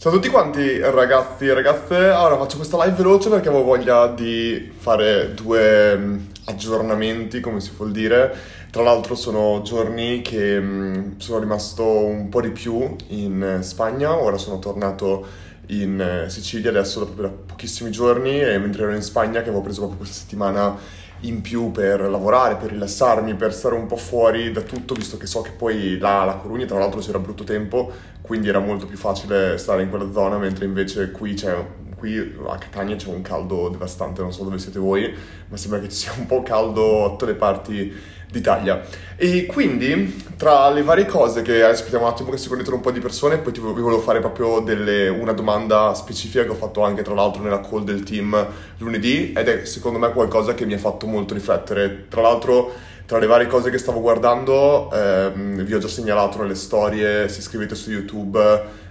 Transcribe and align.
Ciao 0.00 0.12
a 0.12 0.14
tutti 0.14 0.30
quanti 0.30 0.78
ragazzi 0.78 1.44
e 1.44 1.52
ragazze, 1.52 1.94
allora 1.94 2.38
faccio 2.38 2.56
questa 2.56 2.82
live 2.82 2.96
veloce 2.96 3.28
perché 3.28 3.48
avevo 3.48 3.64
voglia 3.64 4.06
di 4.06 4.72
fare 4.74 5.34
due 5.34 5.94
mm, 5.94 6.18
aggiornamenti, 6.46 7.40
come 7.40 7.60
si 7.60 7.72
vuol 7.76 7.90
dire. 7.90 8.34
Tra 8.70 8.82
l'altro 8.82 9.14
sono 9.14 9.60
giorni 9.62 10.22
che 10.22 10.58
mm, 10.58 11.18
sono 11.18 11.40
rimasto 11.40 11.84
un 11.84 12.30
po' 12.30 12.40
di 12.40 12.48
più 12.48 12.96
in 13.08 13.58
Spagna, 13.60 14.16
ora 14.16 14.38
sono 14.38 14.58
tornato 14.58 15.26
in 15.66 16.00
eh, 16.00 16.30
Sicilia 16.30 16.70
adesso 16.70 17.04
da 17.04 17.28
pochissimi 17.28 17.90
giorni 17.90 18.40
e 18.40 18.56
mentre 18.56 18.84
ero 18.84 18.94
in 18.94 19.02
Spagna 19.02 19.42
che 19.42 19.50
avevo 19.50 19.60
preso 19.60 19.80
proprio 19.80 19.98
questa 19.98 20.18
settimana 20.18 20.78
in 21.20 21.40
più 21.40 21.70
per 21.70 22.00
lavorare, 22.00 22.56
per 22.56 22.70
rilassarmi, 22.70 23.34
per 23.34 23.52
stare 23.52 23.74
un 23.74 23.86
po' 23.86 23.96
fuori 23.96 24.52
da 24.52 24.62
tutto, 24.62 24.94
visto 24.94 25.16
che 25.16 25.26
so 25.26 25.42
che 25.42 25.50
poi 25.50 25.98
là 25.98 26.22
a 26.22 26.36
Corugna 26.36 26.64
tra 26.64 26.78
l'altro 26.78 27.00
c'era 27.00 27.18
brutto 27.18 27.44
tempo, 27.44 27.92
quindi 28.20 28.48
era 28.48 28.60
molto 28.60 28.86
più 28.86 28.96
facile 28.96 29.58
stare 29.58 29.82
in 29.82 29.90
quella 29.90 30.10
zona, 30.12 30.38
mentre 30.38 30.64
invece 30.64 31.10
qui 31.10 31.34
c'è 31.34 31.78
qui 32.00 32.16
a 32.16 32.56
Catania 32.56 32.96
c'è 32.96 33.08
un 33.08 33.20
caldo 33.20 33.68
devastante, 33.68 34.22
non 34.22 34.32
so 34.32 34.42
dove 34.42 34.58
siete 34.58 34.78
voi, 34.78 35.14
ma 35.48 35.56
sembra 35.58 35.80
che 35.80 35.90
ci 35.90 35.96
sia 35.96 36.12
un 36.16 36.24
po' 36.24 36.42
caldo 36.42 37.04
a 37.04 37.10
tutte 37.10 37.26
le 37.26 37.34
parti 37.34 37.92
d'Italia. 38.30 38.82
E 39.16 39.46
quindi, 39.46 40.22
tra 40.36 40.70
le 40.70 40.82
varie 40.82 41.06
cose 41.06 41.42
che 41.42 41.62
aspettiamo 41.62 42.06
un 42.06 42.10
attimo 42.10 42.30
che 42.30 42.38
si 42.38 42.48
connettano 42.48 42.76
un 42.76 42.82
po' 42.82 42.90
di 42.90 43.00
persone, 43.00 43.38
poi 43.38 43.52
ti, 43.52 43.60
volevo 43.60 44.00
fare 44.00 44.20
proprio 44.20 44.60
delle, 44.60 45.08
una 45.08 45.32
domanda 45.32 45.94
specifica 45.94 46.44
che 46.44 46.50
ho 46.50 46.54
fatto 46.54 46.82
anche 46.82 47.02
tra 47.02 47.14
l'altro 47.14 47.42
nella 47.42 47.60
call 47.60 47.84
del 47.84 48.02
team 48.02 48.46
lunedì 48.78 49.32
ed 49.32 49.48
è 49.48 49.64
secondo 49.64 49.98
me 49.98 50.10
qualcosa 50.12 50.54
che 50.54 50.64
mi 50.64 50.74
ha 50.74 50.78
fatto 50.78 51.06
molto 51.06 51.34
riflettere. 51.34 52.06
Tra 52.08 52.22
l'altro, 52.22 52.72
tra 53.04 53.18
le 53.18 53.26
varie 53.26 53.46
cose 53.46 53.70
che 53.70 53.78
stavo 53.78 54.00
guardando, 54.00 54.90
ehm, 54.92 55.62
vi 55.62 55.74
ho 55.74 55.78
già 55.78 55.88
segnalato 55.88 56.40
nelle 56.40 56.54
storie, 56.54 57.28
se 57.28 57.40
scrivete 57.40 57.74
su 57.74 57.90
YouTube 57.90 58.38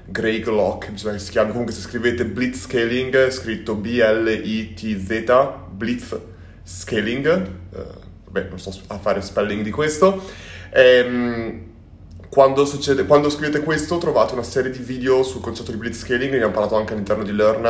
Greg 0.06 0.46
Lock, 0.48 0.92
bisogna 0.92 1.14
che 1.14 1.20
si 1.20 1.32
chiami, 1.32 1.52
comunque 1.52 1.74
se 1.74 1.82
scrivete 1.82 2.26
Blitz 2.26 2.62
Scaling, 2.62 3.30
scritto 3.30 3.76
B-L-I-T-Z, 3.76 5.24
Blitz 5.72 6.20
Scaling, 6.64 7.28
eh, 7.28 8.08
beh, 8.30 8.47
non 8.49 8.59
sto 8.59 8.73
a 8.88 8.97
fare 8.97 9.22
spelling 9.22 9.63
di 9.63 9.72
questo. 9.72 10.22
Ehm, 10.72 11.67
quando, 12.30 12.63
succede, 12.66 13.05
quando, 13.05 13.30
scrivete 13.30 13.63
questo 13.63 13.97
trovate 13.97 14.33
una 14.33 14.44
serie 14.44 14.69
di 14.69 14.77
video 14.80 15.23
sul 15.23 15.41
concetto 15.41 15.72
di 15.72 15.77
blitzscaling, 15.77 16.30
ne 16.30 16.35
abbiamo 16.35 16.53
parlato 16.53 16.75
anche 16.75 16.94
all'interno 16.94 17.23
di 17.23 17.33
Learn, 17.33 17.61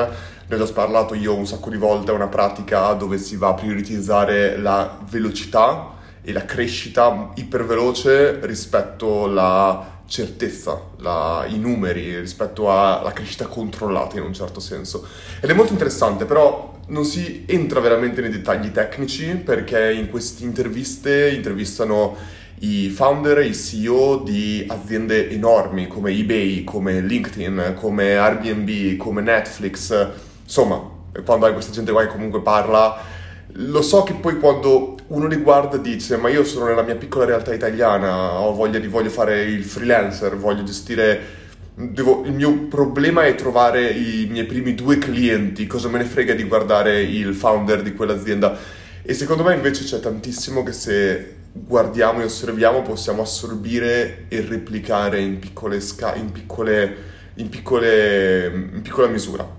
ne 0.47 0.55
ho 0.55 0.57
già 0.57 0.71
parlato 0.73 1.13
io 1.13 1.33
un 1.33 1.47
sacco 1.47 1.69
di 1.69 1.77
volte, 1.77 2.11
è 2.11 2.13
una 2.13 2.27
pratica 2.27 2.91
dove 2.93 3.17
si 3.17 3.37
va 3.37 3.49
a 3.49 3.53
prioritizzare 3.53 4.57
la 4.57 4.99
velocità 5.09 5.95
e 6.21 6.33
la 6.33 6.43
crescita 6.43 7.31
iperveloce 7.35 8.45
rispetto 8.45 9.23
alla 9.23 10.01
certezza, 10.05 10.81
la, 10.97 11.45
i 11.47 11.57
numeri, 11.57 12.19
rispetto 12.19 12.69
alla 12.69 13.13
crescita 13.13 13.45
controllata 13.45 14.17
in 14.17 14.23
un 14.23 14.33
certo 14.33 14.59
senso. 14.59 15.07
Ed 15.39 15.49
è 15.49 15.53
molto 15.53 15.71
interessante, 15.71 16.25
però 16.25 16.78
non 16.89 17.05
si 17.05 17.43
entra 17.47 17.79
veramente 17.79 18.21
nei 18.21 18.29
dettagli 18.29 18.71
tecnici 18.71 19.35
perché 19.43 19.91
in 19.91 20.09
queste 20.09 20.43
interviste 20.43 21.29
intervistano 21.29 22.15
i 22.59 22.89
founder 22.89 23.39
i 23.39 23.55
CEO 23.55 24.17
di 24.17 24.65
aziende 24.67 25.29
enormi 25.29 25.87
come 25.87 26.11
eBay, 26.11 26.63
come 26.63 26.99
LinkedIn, 26.99 27.75
come 27.77 28.17
Airbnb, 28.17 28.97
come 28.97 29.21
Netflix, 29.21 30.07
insomma, 30.43 30.97
quando 31.23 31.45
hai 31.45 31.53
questa 31.53 31.71
gente 31.71 31.91
qua 31.91 32.01
che 32.01 32.11
comunque 32.11 32.41
parla, 32.41 33.01
lo 33.53 33.81
so 33.81 34.03
che 34.03 34.13
poi 34.13 34.39
quando 34.39 34.97
uno 35.07 35.25
li 35.25 35.37
guarda 35.37 35.77
dice 35.77 36.17
ma 36.17 36.29
io 36.29 36.43
sono 36.43 36.65
nella 36.65 36.83
mia 36.83 36.95
piccola 36.95 37.25
realtà 37.25 37.53
italiana, 37.53 38.39
ho 38.39 38.53
voglia 38.53 38.77
di 38.77 38.87
voglio 38.87 39.09
fare 39.09 39.43
il 39.43 39.63
freelancer, 39.63 40.35
voglio 40.37 40.63
gestire 40.63 41.38
Devo, 41.81 42.25
il 42.25 42.33
mio 42.33 42.67
problema 42.67 43.25
è 43.25 43.35
trovare 43.35 43.89
i 43.91 44.27
miei 44.29 44.45
primi 44.45 44.75
due 44.75 44.97
clienti, 44.97 45.65
cosa 45.65 45.87
me 45.87 45.99
ne 45.99 46.03
frega 46.03 46.33
di 46.33 46.43
guardare 46.43 47.01
il 47.01 47.33
founder 47.33 47.81
di 47.81 47.93
quell'azienda. 47.93 48.59
E 49.01 49.13
secondo 49.13 49.43
me 49.43 49.53
invece 49.53 49.85
c'è 49.85 50.01
tantissimo 50.01 50.61
che 50.61 50.73
se 50.73 51.35
guardiamo 51.53 52.19
e 52.19 52.25
osserviamo 52.25 52.81
possiamo 52.81 53.21
assorbire 53.21 54.25
e 54.27 54.41
replicare 54.41 55.21
in 55.21 55.39
piccole, 55.39 55.79
sca- 55.79 56.15
in 56.15 56.33
piccole, 56.33 56.97
in 57.35 57.47
piccole, 57.47 58.47
in 58.73 58.81
piccola 58.81 59.07
misura. 59.07 59.49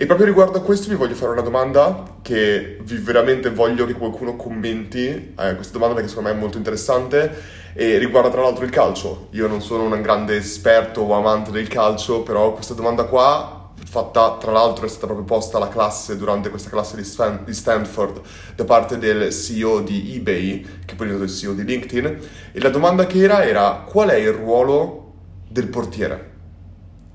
E 0.00 0.06
proprio 0.06 0.26
riguardo 0.26 0.58
a 0.58 0.60
questo 0.60 0.88
vi 0.90 0.94
voglio 0.94 1.16
fare 1.16 1.32
una 1.32 1.40
domanda 1.40 2.18
che 2.22 2.78
vi 2.82 2.98
veramente 2.98 3.50
voglio 3.50 3.84
che 3.84 3.94
qualcuno 3.94 4.36
commenti, 4.36 5.34
eh, 5.36 5.56
questa 5.56 5.72
domanda 5.72 5.96
perché 5.96 6.08
secondo 6.08 6.28
me 6.28 6.36
è 6.36 6.38
molto 6.38 6.56
interessante 6.56 7.36
e 7.72 7.98
riguarda 7.98 8.30
tra 8.30 8.42
l'altro 8.42 8.64
il 8.64 8.70
calcio. 8.70 9.26
Io 9.32 9.48
non 9.48 9.60
sono 9.60 9.92
un 9.92 10.00
grande 10.00 10.36
esperto 10.36 11.00
o 11.00 11.14
amante 11.14 11.50
del 11.50 11.66
calcio, 11.66 12.22
però 12.22 12.52
questa 12.52 12.74
domanda 12.74 13.06
qua, 13.06 13.72
fatta 13.86 14.36
tra 14.38 14.52
l'altro 14.52 14.86
è 14.86 14.88
stata 14.88 15.06
proprio 15.06 15.26
posta 15.26 15.56
alla 15.56 15.66
classe 15.66 16.16
durante 16.16 16.48
questa 16.48 16.70
classe 16.70 16.94
di, 16.94 17.02
Stan- 17.02 17.42
di 17.44 17.52
Stanford 17.52 18.20
da 18.54 18.64
parte 18.64 18.98
del 18.98 19.32
CEO 19.32 19.80
di 19.80 20.14
eBay, 20.14 20.60
che 20.86 20.94
poi 20.94 21.08
è 21.08 21.10
diventato 21.10 21.24
il 21.24 21.36
CEO 21.36 21.54
di 21.54 21.64
LinkedIn, 21.64 22.18
e 22.52 22.60
la 22.60 22.70
domanda 22.70 23.04
che 23.08 23.18
era 23.18 23.44
era 23.44 23.84
qual 23.84 24.10
è 24.10 24.14
il 24.14 24.30
ruolo 24.30 25.14
del 25.48 25.66
portiere? 25.66 26.30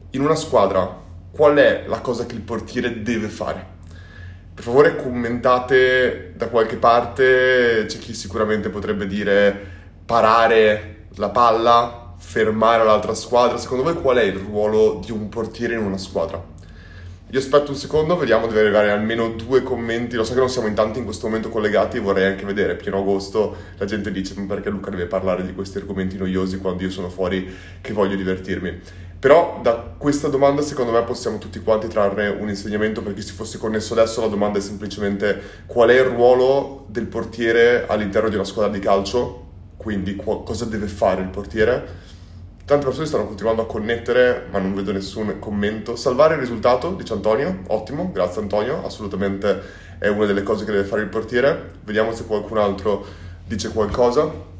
In 0.09 0.21
una 0.21 0.35
squadra, 0.35 1.02
qual 1.35 1.55
è 1.55 1.85
la 1.87 1.99
cosa 1.99 2.27
che 2.27 2.35
il 2.35 2.41
portiere 2.41 3.01
deve 3.01 3.27
fare? 3.27 3.65
Per 4.53 4.63
favore 4.63 4.95
commentate 4.95 6.33
da 6.35 6.47
qualche 6.47 6.75
parte, 6.75 7.85
c'è 7.87 7.97
chi 7.97 8.13
sicuramente 8.13 8.69
potrebbe 8.69 9.07
dire 9.07 9.71
parare 10.05 11.07
la 11.15 11.29
palla, 11.29 12.13
fermare 12.19 12.83
l'altra 12.83 13.15
squadra. 13.15 13.57
Secondo 13.57 13.83
voi 13.83 13.95
qual 13.95 14.17
è 14.17 14.21
il 14.21 14.35
ruolo 14.35 15.01
di 15.03 15.11
un 15.11 15.27
portiere 15.29 15.73
in 15.73 15.79
una 15.79 15.97
squadra? 15.97 16.51
Io 17.31 17.39
aspetto 17.39 17.71
un 17.71 17.77
secondo, 17.77 18.15
vediamo, 18.15 18.45
deve 18.45 18.59
arrivare 18.59 18.91
almeno 18.91 19.29
due 19.29 19.63
commenti. 19.63 20.15
Lo 20.15 20.23
so 20.23 20.33
che 20.33 20.39
non 20.39 20.49
siamo 20.49 20.67
in 20.67 20.75
tanti 20.75 20.99
in 20.99 21.05
questo 21.05 21.25
momento 21.25 21.49
collegati, 21.49 21.97
vorrei 21.97 22.25
anche 22.27 22.45
vedere. 22.45 22.75
Pieno 22.75 22.99
agosto 22.99 23.55
la 23.77 23.85
gente 23.85 24.11
dice: 24.11 24.35
Ma 24.37 24.45
perché 24.45 24.69
Luca 24.69 24.91
deve 24.91 25.07
parlare 25.07 25.43
di 25.43 25.55
questi 25.55 25.79
argomenti 25.79 26.15
noiosi 26.15 26.59
quando 26.59 26.83
io 26.83 26.91
sono 26.91 27.09
fuori 27.09 27.51
che 27.81 27.91
voglio 27.91 28.15
divertirmi? 28.15 28.81
Però 29.23 29.61
da 29.61 29.93
questa 29.97 30.27
domanda 30.27 30.61
secondo 30.61 30.91
me 30.91 31.01
possiamo 31.03 31.37
tutti 31.37 31.61
quanti 31.61 31.87
trarre 31.87 32.27
un 32.27 32.49
insegnamento 32.49 33.01
per 33.01 33.13
chi 33.13 33.21
si 33.21 33.31
fosse 33.31 33.57
connesso 33.57 33.93
adesso. 33.93 34.19
La 34.19 34.27
domanda 34.27 34.57
è 34.57 34.61
semplicemente 34.61 35.41
qual 35.65 35.91
è 35.91 35.93
il 35.93 36.07
ruolo 36.07 36.83
del 36.89 37.05
portiere 37.05 37.85
all'interno 37.87 38.27
di 38.27 38.35
una 38.35 38.43
squadra 38.43 38.69
di 38.69 38.79
calcio 38.79 39.45
quindi 39.77 40.17
co- 40.17 40.43
cosa 40.43 40.65
deve 40.65 40.87
fare 40.87 41.21
il 41.21 41.29
portiere? 41.29 41.87
Tante 42.65 42.83
persone 42.83 43.05
stanno 43.05 43.25
continuando 43.25 43.61
a 43.61 43.65
connettere, 43.65 44.47
ma 44.51 44.59
non 44.59 44.75
vedo 44.75 44.91
nessun 44.91 45.39
commento. 45.39 45.95
Salvare 45.95 46.33
il 46.33 46.41
risultato, 46.41 46.91
dice 46.91 47.13
Antonio, 47.13 47.59
ottimo, 47.67 48.11
grazie 48.11 48.41
Antonio, 48.41 48.85
assolutamente 48.85 49.61
è 49.99 50.09
una 50.09 50.25
delle 50.25 50.43
cose 50.43 50.65
che 50.65 50.73
deve 50.73 50.83
fare 50.83 51.01
il 51.01 51.07
portiere. 51.07 51.75
Vediamo 51.85 52.11
se 52.11 52.25
qualcun 52.25 52.57
altro 52.57 53.05
dice 53.45 53.69
qualcosa. 53.69 54.51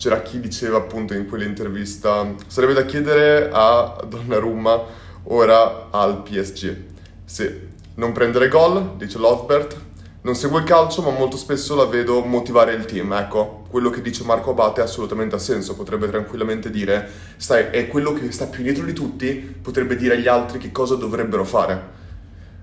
C'era 0.00 0.22
chi 0.22 0.40
diceva 0.40 0.78
appunto 0.78 1.12
in 1.12 1.28
quell'intervista, 1.28 2.26
sarebbe 2.46 2.72
da 2.72 2.86
chiedere 2.86 3.50
a 3.52 4.02
Donnarumma 4.08 4.82
ora 5.24 5.88
al 5.90 6.22
PSG. 6.22 6.74
Sì, 7.22 7.68
non 7.96 8.12
prendere 8.12 8.48
gol, 8.48 8.96
dice 8.96 9.18
Lothbert, 9.18 9.76
non 10.22 10.34
seguo 10.34 10.56
il 10.56 10.64
calcio, 10.64 11.02
ma 11.02 11.10
molto 11.10 11.36
spesso 11.36 11.74
la 11.74 11.84
vedo 11.84 12.24
motivare 12.24 12.72
il 12.72 12.86
team. 12.86 13.12
Ecco, 13.12 13.64
quello 13.68 13.90
che 13.90 14.00
dice 14.00 14.24
Marco 14.24 14.52
Abate 14.52 14.80
assolutamente 14.80 15.34
ha 15.34 15.38
senso. 15.38 15.76
Potrebbe 15.76 16.08
tranquillamente 16.08 16.70
dire, 16.70 17.06
stai, 17.36 17.64
è 17.64 17.86
quello 17.86 18.14
che 18.14 18.32
sta 18.32 18.46
più 18.46 18.60
indietro 18.60 18.86
di 18.86 18.94
tutti, 18.94 19.34
potrebbe 19.60 19.96
dire 19.96 20.14
agli 20.14 20.28
altri 20.28 20.56
che 20.58 20.72
cosa 20.72 20.94
dovrebbero 20.94 21.44
fare. 21.44 21.98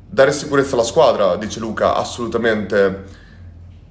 Dare 0.10 0.32
sicurezza 0.32 0.74
alla 0.74 0.84
squadra, 0.84 1.36
dice 1.36 1.60
Luca, 1.60 1.94
assolutamente. 1.94 3.26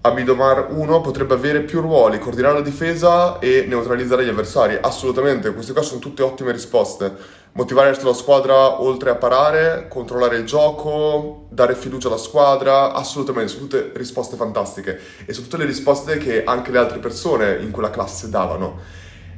Amidomar 0.06 0.69
1 0.71 1.00
potrebbe 1.00 1.34
avere 1.34 1.62
più 1.62 1.81
ruoli, 1.81 2.19
coordinare 2.19 2.55
la 2.55 2.61
difesa 2.61 3.39
e 3.41 3.65
neutralizzare 3.67 4.25
gli 4.25 4.28
avversari. 4.28 4.78
Assolutamente, 4.81 5.53
queste 5.53 5.72
qua 5.72 5.83
sono 5.83 5.99
tutte 5.99 6.22
ottime 6.22 6.53
risposte 6.53 7.44
motivare 7.56 7.99
la 8.03 8.12
squadra 8.12 8.83
oltre 8.83 9.11
a 9.11 9.15
parare, 9.16 9.89
controllare 9.89 10.36
il 10.36 10.45
gioco, 10.45 11.47
dare 11.51 11.75
fiducia 11.75 12.09
alla 12.09 12.19
squadra, 12.19 12.92
assolutamente, 12.92 13.53
sono 13.53 13.66
tutte 13.66 13.92
risposte 13.95 14.36
fantastiche 14.36 15.01
e 15.25 15.33
sono 15.33 15.47
tutte 15.47 15.59
le 15.59 15.65
risposte 15.65 16.19
che 16.19 16.45
anche 16.45 16.71
le 16.71 16.78
altre 16.78 16.98
persone 16.98 17.57
in 17.60 17.71
quella 17.71 17.91
classe 17.91 18.28
davano. 18.28 18.78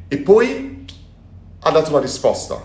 E 0.08 0.18
poi 0.18 0.84
ha 1.60 1.70
dato 1.70 1.92
la 1.92 2.00
risposta 2.00 2.60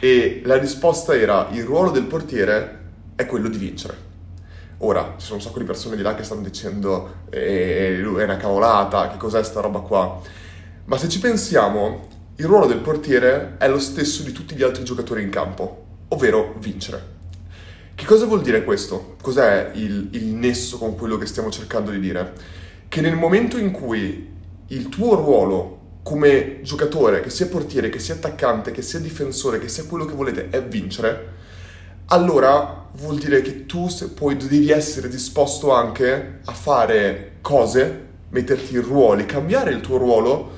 e 0.00 0.40
la 0.44 0.56
risposta 0.56 1.14
era 1.14 1.48
il 1.52 1.62
ruolo 1.62 1.90
del 1.90 2.04
portiere 2.04 2.78
è 3.14 3.26
quello 3.26 3.48
di 3.48 3.58
vincere. 3.58 4.09
Ora, 4.82 5.16
ci 5.18 5.26
sono 5.26 5.36
un 5.36 5.42
sacco 5.42 5.58
di 5.58 5.66
persone 5.66 5.94
di 5.94 6.00
là 6.00 6.14
che 6.14 6.22
stanno 6.22 6.40
dicendo 6.40 7.24
eh, 7.28 7.98
è 8.00 8.02
una 8.02 8.38
cavolata, 8.38 9.10
che 9.10 9.18
cos'è 9.18 9.42
sta 9.42 9.60
roba 9.60 9.80
qua? 9.80 10.22
Ma 10.84 10.96
se 10.96 11.06
ci 11.10 11.18
pensiamo, 11.18 12.08
il 12.36 12.46
ruolo 12.46 12.64
del 12.64 12.78
portiere 12.78 13.56
è 13.58 13.68
lo 13.68 13.78
stesso 13.78 14.22
di 14.22 14.32
tutti 14.32 14.54
gli 14.54 14.62
altri 14.62 14.82
giocatori 14.82 15.22
in 15.22 15.28
campo, 15.28 15.84
ovvero 16.08 16.54
vincere. 16.60 17.18
Che 17.94 18.06
cosa 18.06 18.24
vuol 18.24 18.40
dire 18.40 18.64
questo? 18.64 19.16
Cos'è 19.20 19.72
il, 19.74 20.08
il 20.12 20.24
nesso 20.28 20.78
con 20.78 20.96
quello 20.96 21.18
che 21.18 21.26
stiamo 21.26 21.50
cercando 21.50 21.90
di 21.90 22.00
dire? 22.00 22.32
Che 22.88 23.00
nel 23.02 23.16
momento 23.16 23.58
in 23.58 23.72
cui 23.72 24.32
il 24.68 24.88
tuo 24.88 25.14
ruolo 25.14 25.78
come 26.02 26.60
giocatore, 26.62 27.20
che 27.20 27.28
sia 27.28 27.48
portiere, 27.48 27.90
che 27.90 27.98
sia 27.98 28.14
attaccante, 28.14 28.70
che 28.70 28.80
sia 28.80 28.98
difensore, 28.98 29.58
che 29.58 29.68
sia 29.68 29.84
quello 29.84 30.06
che 30.06 30.14
volete, 30.14 30.48
è 30.48 30.62
vincere, 30.62 31.39
allora 32.12 32.88
vuol 32.94 33.18
dire 33.18 33.40
che 33.40 33.66
tu 33.66 33.88
poi 34.14 34.36
devi 34.36 34.70
essere 34.70 35.08
disposto 35.08 35.72
anche 35.72 36.40
a 36.44 36.52
fare 36.52 37.32
cose, 37.40 38.08
metterti 38.30 38.74
in 38.74 38.82
ruoli, 38.82 39.26
cambiare 39.26 39.70
il 39.70 39.80
tuo 39.80 39.96
ruolo 39.96 40.50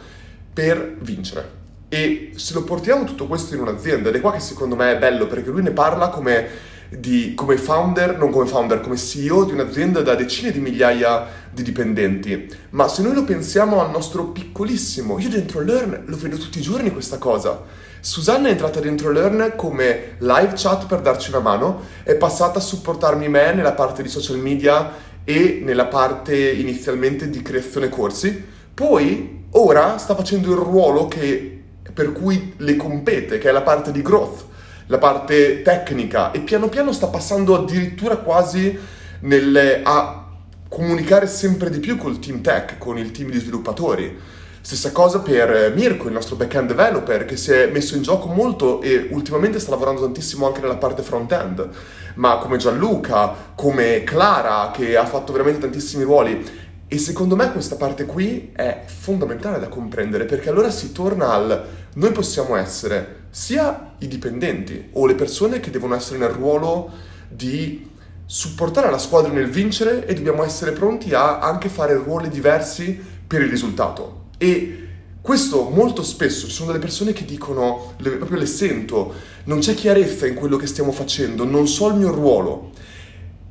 per 0.52 0.96
vincere. 1.00 1.60
E 1.88 2.32
se 2.36 2.54
lo 2.54 2.64
portiamo 2.64 3.04
tutto 3.04 3.26
questo 3.26 3.54
in 3.54 3.60
un'azienda, 3.60 4.08
ed 4.08 4.14
è 4.14 4.20
qua 4.20 4.32
che 4.32 4.40
secondo 4.40 4.76
me 4.76 4.92
è 4.92 4.98
bello, 4.98 5.26
perché 5.26 5.50
lui 5.50 5.62
ne 5.62 5.72
parla 5.72 6.08
come, 6.08 6.48
di, 6.88 7.34
come 7.34 7.58
founder, 7.58 8.16
non 8.16 8.30
come 8.30 8.46
founder, 8.46 8.80
come 8.80 8.96
CEO 8.96 9.44
di 9.44 9.52
un'azienda 9.52 10.00
da 10.00 10.14
decine 10.14 10.52
di 10.52 10.58
migliaia 10.58 11.26
di 11.52 11.62
dipendenti. 11.62 12.48
Ma 12.70 12.88
se 12.88 13.02
noi 13.02 13.12
lo 13.12 13.24
pensiamo 13.24 13.82
al 13.82 13.90
nostro 13.90 14.28
piccolissimo, 14.28 15.18
io 15.18 15.28
dentro 15.28 15.60
Learn 15.60 16.04
lo 16.06 16.16
vedo 16.16 16.38
tutti 16.38 16.60
i 16.60 16.62
giorni 16.62 16.90
questa 16.90 17.18
cosa. 17.18 17.81
Susanna 18.04 18.48
è 18.48 18.50
entrata 18.50 18.80
dentro 18.80 19.12
Learn 19.12 19.52
come 19.54 20.16
live 20.18 20.54
chat 20.56 20.86
per 20.86 21.02
darci 21.02 21.30
una 21.30 21.38
mano, 21.38 21.82
è 22.02 22.16
passata 22.16 22.58
a 22.58 22.60
supportarmi 22.60 23.28
me 23.28 23.52
nella 23.54 23.74
parte 23.74 24.02
di 24.02 24.08
social 24.08 24.38
media 24.38 24.90
e 25.22 25.60
nella 25.62 25.86
parte 25.86 26.36
inizialmente 26.50 27.30
di 27.30 27.40
creazione 27.42 27.88
corsi. 27.88 28.44
Poi, 28.74 29.44
ora, 29.50 29.98
sta 29.98 30.16
facendo 30.16 30.50
il 30.50 30.58
ruolo 30.58 31.06
che 31.06 31.62
per 31.94 32.10
cui 32.10 32.54
le 32.56 32.74
compete, 32.74 33.38
che 33.38 33.48
è 33.48 33.52
la 33.52 33.62
parte 33.62 33.92
di 33.92 34.02
growth, 34.02 34.46
la 34.86 34.98
parte 34.98 35.62
tecnica 35.62 36.32
e 36.32 36.40
piano 36.40 36.68
piano 36.68 36.90
sta 36.90 37.06
passando 37.06 37.54
addirittura 37.54 38.16
quasi 38.16 38.76
nelle, 39.20 39.80
a 39.84 40.26
comunicare 40.68 41.28
sempre 41.28 41.70
di 41.70 41.78
più 41.78 41.96
col 41.96 42.18
team 42.18 42.40
tech, 42.40 42.78
con 42.78 42.98
il 42.98 43.12
team 43.12 43.30
di 43.30 43.38
sviluppatori. 43.38 44.31
Stessa 44.64 44.92
cosa 44.92 45.18
per 45.18 45.72
Mirko, 45.74 46.06
il 46.06 46.12
nostro 46.12 46.36
back-end 46.36 46.68
developer, 46.68 47.24
che 47.24 47.36
si 47.36 47.50
è 47.50 47.66
messo 47.66 47.96
in 47.96 48.02
gioco 48.02 48.28
molto 48.28 48.80
e 48.80 49.08
ultimamente 49.10 49.58
sta 49.58 49.72
lavorando 49.72 50.02
tantissimo 50.02 50.46
anche 50.46 50.60
nella 50.60 50.76
parte 50.76 51.02
front-end, 51.02 51.68
ma 52.14 52.36
come 52.36 52.58
Gianluca, 52.58 53.34
come 53.56 54.04
Clara, 54.04 54.70
che 54.72 54.96
ha 54.96 55.04
fatto 55.04 55.32
veramente 55.32 55.62
tantissimi 55.62 56.04
ruoli. 56.04 56.48
E 56.86 56.98
secondo 56.98 57.34
me 57.34 57.50
questa 57.50 57.74
parte 57.74 58.06
qui 58.06 58.52
è 58.54 58.84
fondamentale 58.86 59.58
da 59.58 59.66
comprendere 59.66 60.26
perché 60.26 60.48
allora 60.48 60.70
si 60.70 60.92
torna 60.92 61.32
al 61.32 61.64
noi 61.94 62.12
possiamo 62.12 62.54
essere 62.54 63.24
sia 63.30 63.94
i 63.98 64.06
dipendenti 64.06 64.90
o 64.92 65.06
le 65.06 65.16
persone 65.16 65.58
che 65.58 65.70
devono 65.70 65.96
essere 65.96 66.18
nel 66.18 66.28
ruolo 66.28 66.88
di 67.28 67.90
supportare 68.26 68.90
la 68.90 68.98
squadra 68.98 69.32
nel 69.32 69.50
vincere 69.50 70.06
e 70.06 70.14
dobbiamo 70.14 70.44
essere 70.44 70.70
pronti 70.70 71.12
a 71.14 71.40
anche 71.40 71.68
fare 71.68 71.94
ruoli 71.94 72.28
diversi 72.28 72.96
per 73.26 73.42
il 73.42 73.48
risultato. 73.48 74.21
E 74.42 74.88
questo 75.20 75.70
molto 75.72 76.02
spesso 76.02 76.48
ci 76.48 76.52
sono 76.52 76.72
delle 76.72 76.82
persone 76.82 77.12
che 77.12 77.24
dicono, 77.24 77.94
le, 77.98 78.10
proprio 78.10 78.40
le 78.40 78.46
sento, 78.46 79.14
non 79.44 79.60
c'è 79.60 79.72
chiarezza 79.72 80.26
in 80.26 80.34
quello 80.34 80.56
che 80.56 80.66
stiamo 80.66 80.90
facendo, 80.90 81.44
non 81.44 81.68
so 81.68 81.86
il 81.90 81.94
mio 81.94 82.10
ruolo. 82.10 82.72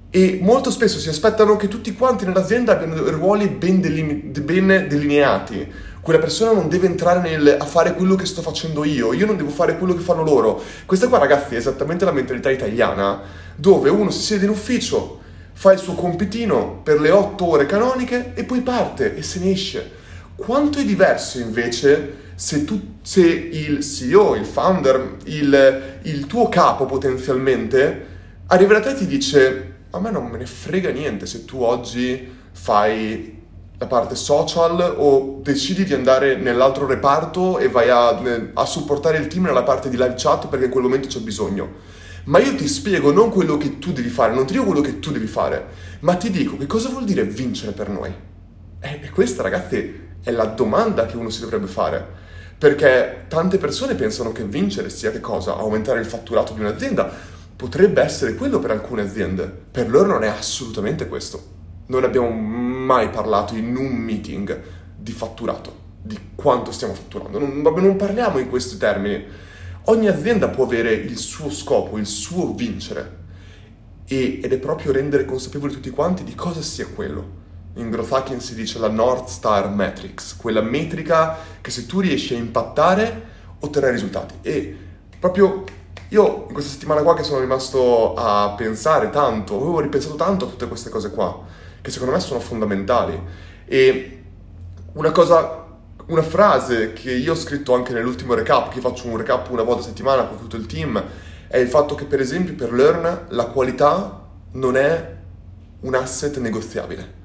E 0.09 0.39
molto 0.41 0.69
spesso 0.69 0.99
si 0.99 1.07
aspettano 1.07 1.55
che 1.55 1.69
tutti 1.69 1.93
quanti 1.93 2.25
nell'azienda 2.25 2.73
abbiano 2.73 3.09
ruoli 3.09 3.47
ben, 3.47 3.79
deline- 3.79 4.15
ben 4.41 4.85
delineati. 4.89 5.65
Quella 6.01 6.19
persona 6.19 6.51
non 6.51 6.67
deve 6.67 6.87
entrare 6.87 7.21
nel, 7.21 7.55
a 7.57 7.65
fare 7.65 7.93
quello 7.93 8.15
che 8.15 8.25
sto 8.25 8.41
facendo 8.41 8.83
io, 8.83 9.13
io 9.13 9.25
non 9.25 9.37
devo 9.37 9.49
fare 9.49 9.77
quello 9.77 9.93
che 9.93 10.01
fanno 10.01 10.23
loro. 10.23 10.61
Questa 10.85 11.07
qua, 11.07 11.19
ragazzi, 11.19 11.53
è 11.53 11.57
esattamente 11.57 12.03
la 12.03 12.11
mentalità 12.11 12.49
italiana, 12.49 13.21
dove 13.55 13.89
uno 13.89 14.09
si 14.09 14.19
siede 14.19 14.43
in 14.43 14.51
ufficio, 14.51 15.21
fa 15.53 15.71
il 15.71 15.79
suo 15.79 15.93
compitino 15.93 16.81
per 16.83 16.99
le 16.99 17.11
otto 17.11 17.45
ore 17.45 17.65
canoniche 17.65 18.33
e 18.33 18.43
poi 18.43 18.59
parte 18.59 19.15
e 19.15 19.23
se 19.23 19.39
ne 19.39 19.51
esce. 19.51 19.99
Quanto 20.41 20.79
è 20.79 20.83
diverso 20.83 21.37
invece 21.37 22.31
se, 22.33 22.65
tu, 22.65 22.95
se 23.03 23.21
il 23.21 23.85
CEO, 23.85 24.33
il 24.33 24.45
founder, 24.45 25.17
il, 25.25 25.99
il 26.01 26.25
tuo 26.25 26.49
capo 26.49 26.87
potenzialmente 26.87 28.07
arriva 28.47 28.73
da 28.73 28.79
te 28.79 28.89
e 28.89 28.95
ti 28.95 29.05
dice 29.05 29.73
a 29.91 29.99
me 29.99 30.09
non 30.09 30.25
me 30.25 30.39
ne 30.39 30.47
frega 30.47 30.89
niente 30.89 31.27
se 31.27 31.45
tu 31.45 31.61
oggi 31.61 32.27
fai 32.53 33.39
la 33.77 33.85
parte 33.85 34.15
social 34.15 34.95
o 34.97 35.41
decidi 35.43 35.83
di 35.83 35.93
andare 35.93 36.37
nell'altro 36.37 36.87
reparto 36.87 37.59
e 37.59 37.69
vai 37.69 37.89
a, 37.89 38.19
a, 38.53 38.65
supportare 38.65 39.19
il 39.19 39.27
team 39.27 39.43
nella 39.43 39.61
parte 39.61 39.89
di 39.89 39.95
live 39.95 40.15
chat 40.17 40.47
perché 40.47 40.65
in 40.65 40.71
quel 40.71 40.85
momento 40.85 41.07
c'è 41.07 41.19
bisogno. 41.19 41.69
Ma 42.23 42.39
io 42.39 42.55
ti 42.55 42.67
spiego 42.67 43.11
non 43.11 43.29
quello 43.29 43.57
che 43.57 43.77
tu 43.77 43.91
devi 43.91 44.09
fare, 44.09 44.33
non 44.33 44.47
ti 44.47 44.53
dico 44.53 44.65
quello 44.65 44.81
che 44.81 44.97
tu 44.97 45.11
devi 45.11 45.27
fare, 45.27 45.67
ma 45.99 46.15
ti 46.15 46.31
dico 46.31 46.57
che 46.57 46.65
cosa 46.65 46.89
vuol 46.89 47.03
dire 47.03 47.23
vincere 47.25 47.73
per 47.73 47.89
noi. 47.89 48.11
E 48.79 49.09
questa, 49.11 49.43
ragazzi, 49.43 50.09
è 50.23 50.31
la 50.31 50.45
domanda 50.45 51.05
che 51.05 51.17
uno 51.17 51.29
si 51.29 51.41
dovrebbe 51.41 51.67
fare. 51.67 52.19
Perché 52.57 53.25
tante 53.27 53.57
persone 53.57 53.95
pensano 53.95 54.31
che 54.31 54.43
vincere 54.43 54.89
sia 54.89 55.11
che 55.11 55.19
cosa? 55.19 55.57
Aumentare 55.57 55.99
il 55.99 56.05
fatturato 56.05 56.53
di 56.53 56.59
un'azienda 56.59 57.11
potrebbe 57.55 58.01
essere 58.01 58.35
quello 58.35 58.59
per 58.59 58.71
alcune 58.71 59.01
aziende, 59.01 59.45
per 59.45 59.89
loro 59.89 60.07
non 60.07 60.23
è 60.23 60.27
assolutamente 60.27 61.07
questo. 61.07 61.59
Non 61.87 62.03
abbiamo 62.03 62.29
mai 62.29 63.09
parlato 63.09 63.55
in 63.55 63.75
un 63.75 63.91
meeting 63.91 64.59
di 64.95 65.11
fatturato, 65.11 65.75
di 66.01 66.17
quanto 66.35 66.71
stiamo 66.71 66.93
fatturando, 66.93 67.39
non, 67.39 67.61
non 67.61 67.95
parliamo 67.95 68.37
in 68.37 68.49
questi 68.49 68.77
termini. 68.77 69.25
Ogni 69.85 70.07
azienda 70.07 70.49
può 70.49 70.65
avere 70.65 70.93
il 70.93 71.17
suo 71.17 71.49
scopo, 71.49 71.97
il 71.97 72.05
suo 72.05 72.53
vincere 72.53 73.17
e, 74.05 74.39
ed 74.43 74.53
è 74.53 74.57
proprio 74.57 74.91
rendere 74.91 75.25
consapevoli 75.25 75.73
tutti 75.73 75.89
quanti 75.89 76.23
di 76.23 76.35
cosa 76.35 76.61
sia 76.61 76.85
quello. 76.85 77.40
In 77.75 77.89
Growth 77.89 78.11
Hacking 78.11 78.41
si 78.41 78.53
dice 78.53 78.79
la 78.79 78.89
North 78.89 79.29
Star 79.29 79.69
Matrix, 79.69 80.35
quella 80.35 80.61
metrica 80.61 81.37
che 81.61 81.71
se 81.71 81.85
tu 81.85 82.01
riesci 82.01 82.33
a 82.33 82.37
impattare 82.37 83.29
otterrai 83.59 83.91
risultati. 83.91 84.35
E 84.41 84.77
proprio 85.17 85.63
io 86.09 86.45
in 86.47 86.53
questa 86.53 86.71
settimana 86.71 87.01
qua 87.01 87.15
che 87.15 87.23
sono 87.23 87.39
rimasto 87.39 88.13
a 88.15 88.53
pensare 88.57 89.09
tanto, 89.09 89.55
avevo 89.55 89.79
ripensato 89.79 90.15
tanto 90.15 90.45
a 90.45 90.49
tutte 90.49 90.67
queste 90.67 90.89
cose 90.89 91.11
qua, 91.11 91.41
che 91.81 91.89
secondo 91.91 92.13
me 92.13 92.19
sono 92.19 92.41
fondamentali. 92.41 93.17
E 93.65 94.23
una 94.93 95.11
cosa, 95.11 95.67
una 96.07 96.23
frase 96.23 96.91
che 96.91 97.13
io 97.13 97.31
ho 97.31 97.37
scritto 97.37 97.73
anche 97.73 97.93
nell'ultimo 97.93 98.33
recap, 98.33 98.73
che 98.73 98.81
faccio 98.81 99.07
un 99.07 99.15
recap 99.15 99.49
una 99.49 99.63
volta 99.63 99.83
a 99.83 99.85
settimana 99.85 100.25
con 100.25 100.37
tutto 100.37 100.57
il 100.57 100.65
team, 100.65 101.01
è 101.47 101.57
il 101.57 101.69
fatto 101.69 101.95
che 101.95 102.03
per 102.03 102.19
esempio 102.19 102.55
per 102.55 102.73
Learn 102.73 103.27
la 103.29 103.45
qualità 103.45 104.27
non 104.53 104.75
è 104.75 105.15
un 105.81 105.95
asset 105.95 106.37
negoziabile. 106.39 107.20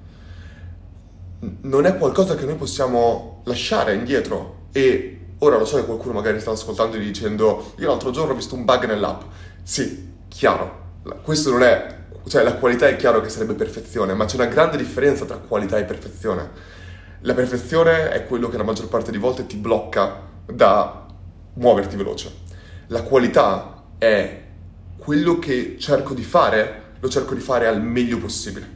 Non 1.63 1.87
è 1.87 1.97
qualcosa 1.97 2.35
che 2.35 2.45
noi 2.45 2.57
possiamo 2.57 3.43
lasciare 3.45 3.95
indietro 3.95 4.69
e 4.73 5.17
Ora 5.41 5.59
lo 5.59 5.67
so 5.67 5.77
che 5.77 5.85
qualcuno 5.85 6.15
magari 6.15 6.41
sta 6.41 6.53
ascoltando 6.53 6.97
e 6.97 7.01
dicendo 7.01 7.75
io 7.77 7.89
l'altro 7.89 8.11
giorno 8.11 8.33
ho 8.33 8.35
visto 8.35 8.55
un 8.55 8.65
bug 8.65 8.87
nell'app. 8.87 9.23
Sì, 9.63 10.13
chiaro, 10.29 10.85
questo 11.23 11.51
non 11.51 11.63
è, 11.63 12.05
cioè 12.27 12.43
la 12.43 12.55
qualità 12.55 12.89
è 12.89 12.97
chiaro 12.97 13.21
che 13.21 13.29
sarebbe 13.29 13.53
perfezione, 13.53 14.15
ma 14.15 14.25
c'è 14.25 14.37
una 14.37 14.47
grande 14.47 14.79
differenza 14.79 15.27
tra 15.27 15.37
qualità 15.37 15.77
e 15.77 15.85
perfezione. 15.85 16.51
La 17.21 17.35
perfezione 17.35 18.11
è 18.13 18.25
quello 18.25 18.49
che 18.49 18.57
la 18.57 18.63
maggior 18.63 18.89
parte 18.89 19.11
di 19.11 19.19
volte 19.19 19.47
ti 19.47 19.57
blocca 19.57 20.23
da 20.47 21.07
muoverti 21.55 21.97
veloce. 21.97 22.33
La 22.87 23.03
qualità 23.03 23.83
è 23.99 24.43
quello 24.97 25.39
che 25.39 25.77
cerco 25.79 26.15
di 26.15 26.23
fare, 26.23 26.95
lo 26.99 27.11
cerco 27.11 27.35
di 27.35 27.41
fare 27.41 27.67
al 27.67 27.83
meglio 27.83 28.17
possibile. 28.19 28.76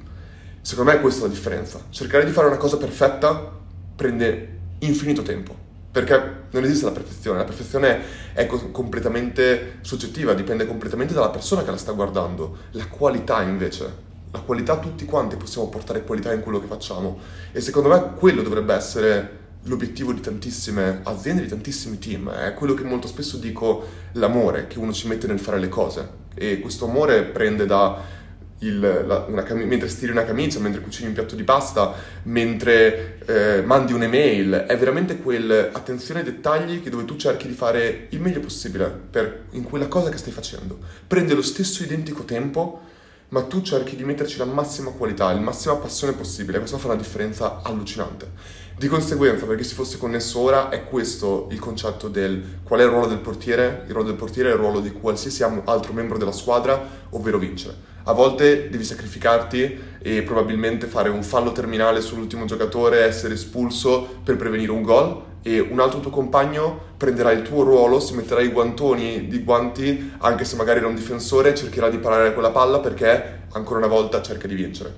Secondo 0.62 0.92
me 0.92 1.00
questa 1.00 1.24
è 1.24 1.28
la 1.28 1.32
differenza. 1.32 1.80
Cercare 1.90 2.24
di 2.24 2.30
fare 2.32 2.46
una 2.46 2.56
cosa 2.56 2.76
perfetta 2.76 3.58
prende 3.96 4.58
infinito 4.80 5.22
tempo 5.22 5.68
perché 5.90 6.44
non 6.50 6.64
esiste 6.64 6.84
la 6.84 6.92
perfezione, 6.92 7.38
la 7.38 7.44
perfezione 7.44 8.00
è 8.32 8.46
co- 8.46 8.70
completamente 8.70 9.78
soggettiva, 9.80 10.34
dipende 10.34 10.66
completamente 10.66 11.14
dalla 11.14 11.30
persona 11.30 11.64
che 11.64 11.70
la 11.70 11.76
sta 11.76 11.92
guardando. 11.92 12.58
La 12.72 12.86
qualità 12.86 13.42
invece, 13.42 13.92
la 14.30 14.40
qualità 14.40 14.78
tutti 14.78 15.04
quanti 15.04 15.36
possiamo 15.36 15.68
portare 15.68 16.04
qualità 16.04 16.32
in 16.32 16.40
quello 16.40 16.60
che 16.60 16.66
facciamo 16.66 17.18
e 17.50 17.60
secondo 17.60 17.88
me 17.88 18.12
quello 18.14 18.42
dovrebbe 18.42 18.72
essere 18.74 19.38
l'obiettivo 19.64 20.12
di 20.12 20.20
tantissime 20.20 21.00
aziende, 21.02 21.42
di 21.42 21.48
tantissimi 21.48 21.98
team. 21.98 22.30
È 22.30 22.54
quello 22.54 22.74
che 22.74 22.84
molto 22.84 23.08
spesso 23.08 23.36
dico, 23.36 23.84
l'amore 24.12 24.68
che 24.68 24.78
uno 24.78 24.92
ci 24.92 25.08
mette 25.08 25.26
nel 25.26 25.40
fare 25.40 25.58
le 25.58 25.68
cose 25.68 26.18
e 26.34 26.60
questo 26.60 26.86
amore 26.86 27.24
prende 27.24 27.66
da 27.66 28.18
il, 28.60 28.78
la, 28.78 29.42
cam- 29.42 29.62
mentre 29.62 29.88
stiri 29.88 30.10
una 30.12 30.24
camicia, 30.24 30.58
mentre 30.58 30.80
cucini 30.80 31.08
un 31.08 31.14
piatto 31.14 31.34
di 31.34 31.44
pasta, 31.44 31.94
mentre 32.24 33.18
eh, 33.26 33.62
mandi 33.62 33.92
un'email, 33.92 34.64
è 34.68 34.76
veramente 34.76 35.18
quell'attenzione 35.18 36.20
ai 36.20 36.26
dettagli 36.26 36.80
dove 36.88 37.04
tu 37.04 37.16
cerchi 37.16 37.46
di 37.46 37.54
fare 37.54 38.06
il 38.10 38.20
meglio 38.20 38.40
possibile 38.40 38.86
per, 38.86 39.44
in 39.50 39.62
quella 39.62 39.86
cosa 39.88 40.10
che 40.10 40.18
stai 40.18 40.32
facendo. 40.32 40.78
Prende 41.06 41.34
lo 41.34 41.42
stesso 41.42 41.82
identico 41.82 42.24
tempo, 42.24 42.82
ma 43.28 43.42
tu 43.42 43.62
cerchi 43.62 43.96
di 43.96 44.04
metterci 44.04 44.38
la 44.38 44.44
massima 44.44 44.90
qualità, 44.90 45.32
la 45.32 45.40
massima 45.40 45.76
passione 45.76 46.12
possibile. 46.12 46.58
Questo 46.58 46.78
fa 46.78 46.88
una 46.88 46.96
differenza 46.96 47.60
allucinante. 47.62 48.58
Di 48.80 48.88
conseguenza, 48.88 49.44
perché 49.44 49.62
si 49.62 49.74
fosse 49.74 49.98
connesso 49.98 50.40
ora, 50.40 50.70
è 50.70 50.84
questo 50.84 51.48
il 51.50 51.58
concetto 51.58 52.08
del 52.08 52.60
qual 52.62 52.80
è 52.80 52.84
il 52.84 52.88
ruolo 52.88 53.08
del 53.08 53.18
portiere. 53.18 53.82
Il 53.84 53.92
ruolo 53.92 54.08
del 54.08 54.16
portiere 54.16 54.48
è 54.48 54.52
il 54.54 54.58
ruolo 54.58 54.80
di 54.80 54.90
qualsiasi 54.90 55.42
altro 55.42 55.92
membro 55.92 56.16
della 56.16 56.32
squadra, 56.32 56.82
ovvero 57.10 57.36
vincere. 57.36 57.74
A 58.04 58.14
volte 58.14 58.70
devi 58.70 58.82
sacrificarti 58.82 59.78
e 60.00 60.22
probabilmente 60.22 60.86
fare 60.86 61.10
un 61.10 61.22
fallo 61.22 61.52
terminale 61.52 62.00
sull'ultimo 62.00 62.46
giocatore, 62.46 63.00
essere 63.00 63.34
espulso 63.34 64.20
per 64.24 64.36
prevenire 64.36 64.72
un 64.72 64.80
gol 64.80 65.24
e 65.42 65.60
un 65.60 65.78
altro 65.78 66.00
tuo 66.00 66.10
compagno 66.10 66.80
prenderà 66.96 67.32
il 67.32 67.42
tuo 67.42 67.62
ruolo, 67.64 68.00
si 68.00 68.14
metterà 68.14 68.40
i 68.40 68.48
guantoni 68.48 69.26
di 69.26 69.44
guanti, 69.44 70.12
anche 70.20 70.46
se 70.46 70.56
magari 70.56 70.78
era 70.78 70.88
un 70.88 70.94
difensore, 70.94 71.54
cercherà 71.54 71.90
di 71.90 71.98
parare 71.98 72.32
quella 72.32 72.50
palla 72.50 72.80
perché 72.80 73.40
ancora 73.52 73.76
una 73.76 73.88
volta 73.88 74.22
cerca 74.22 74.46
di 74.46 74.54
vincere. 74.54 74.94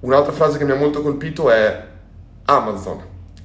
Un'altra 0.00 0.32
frase 0.32 0.58
che 0.58 0.66
mi 0.66 0.72
ha 0.72 0.76
molto 0.76 1.00
colpito 1.00 1.50
è 1.50 1.96
Amazon. 2.50 3.02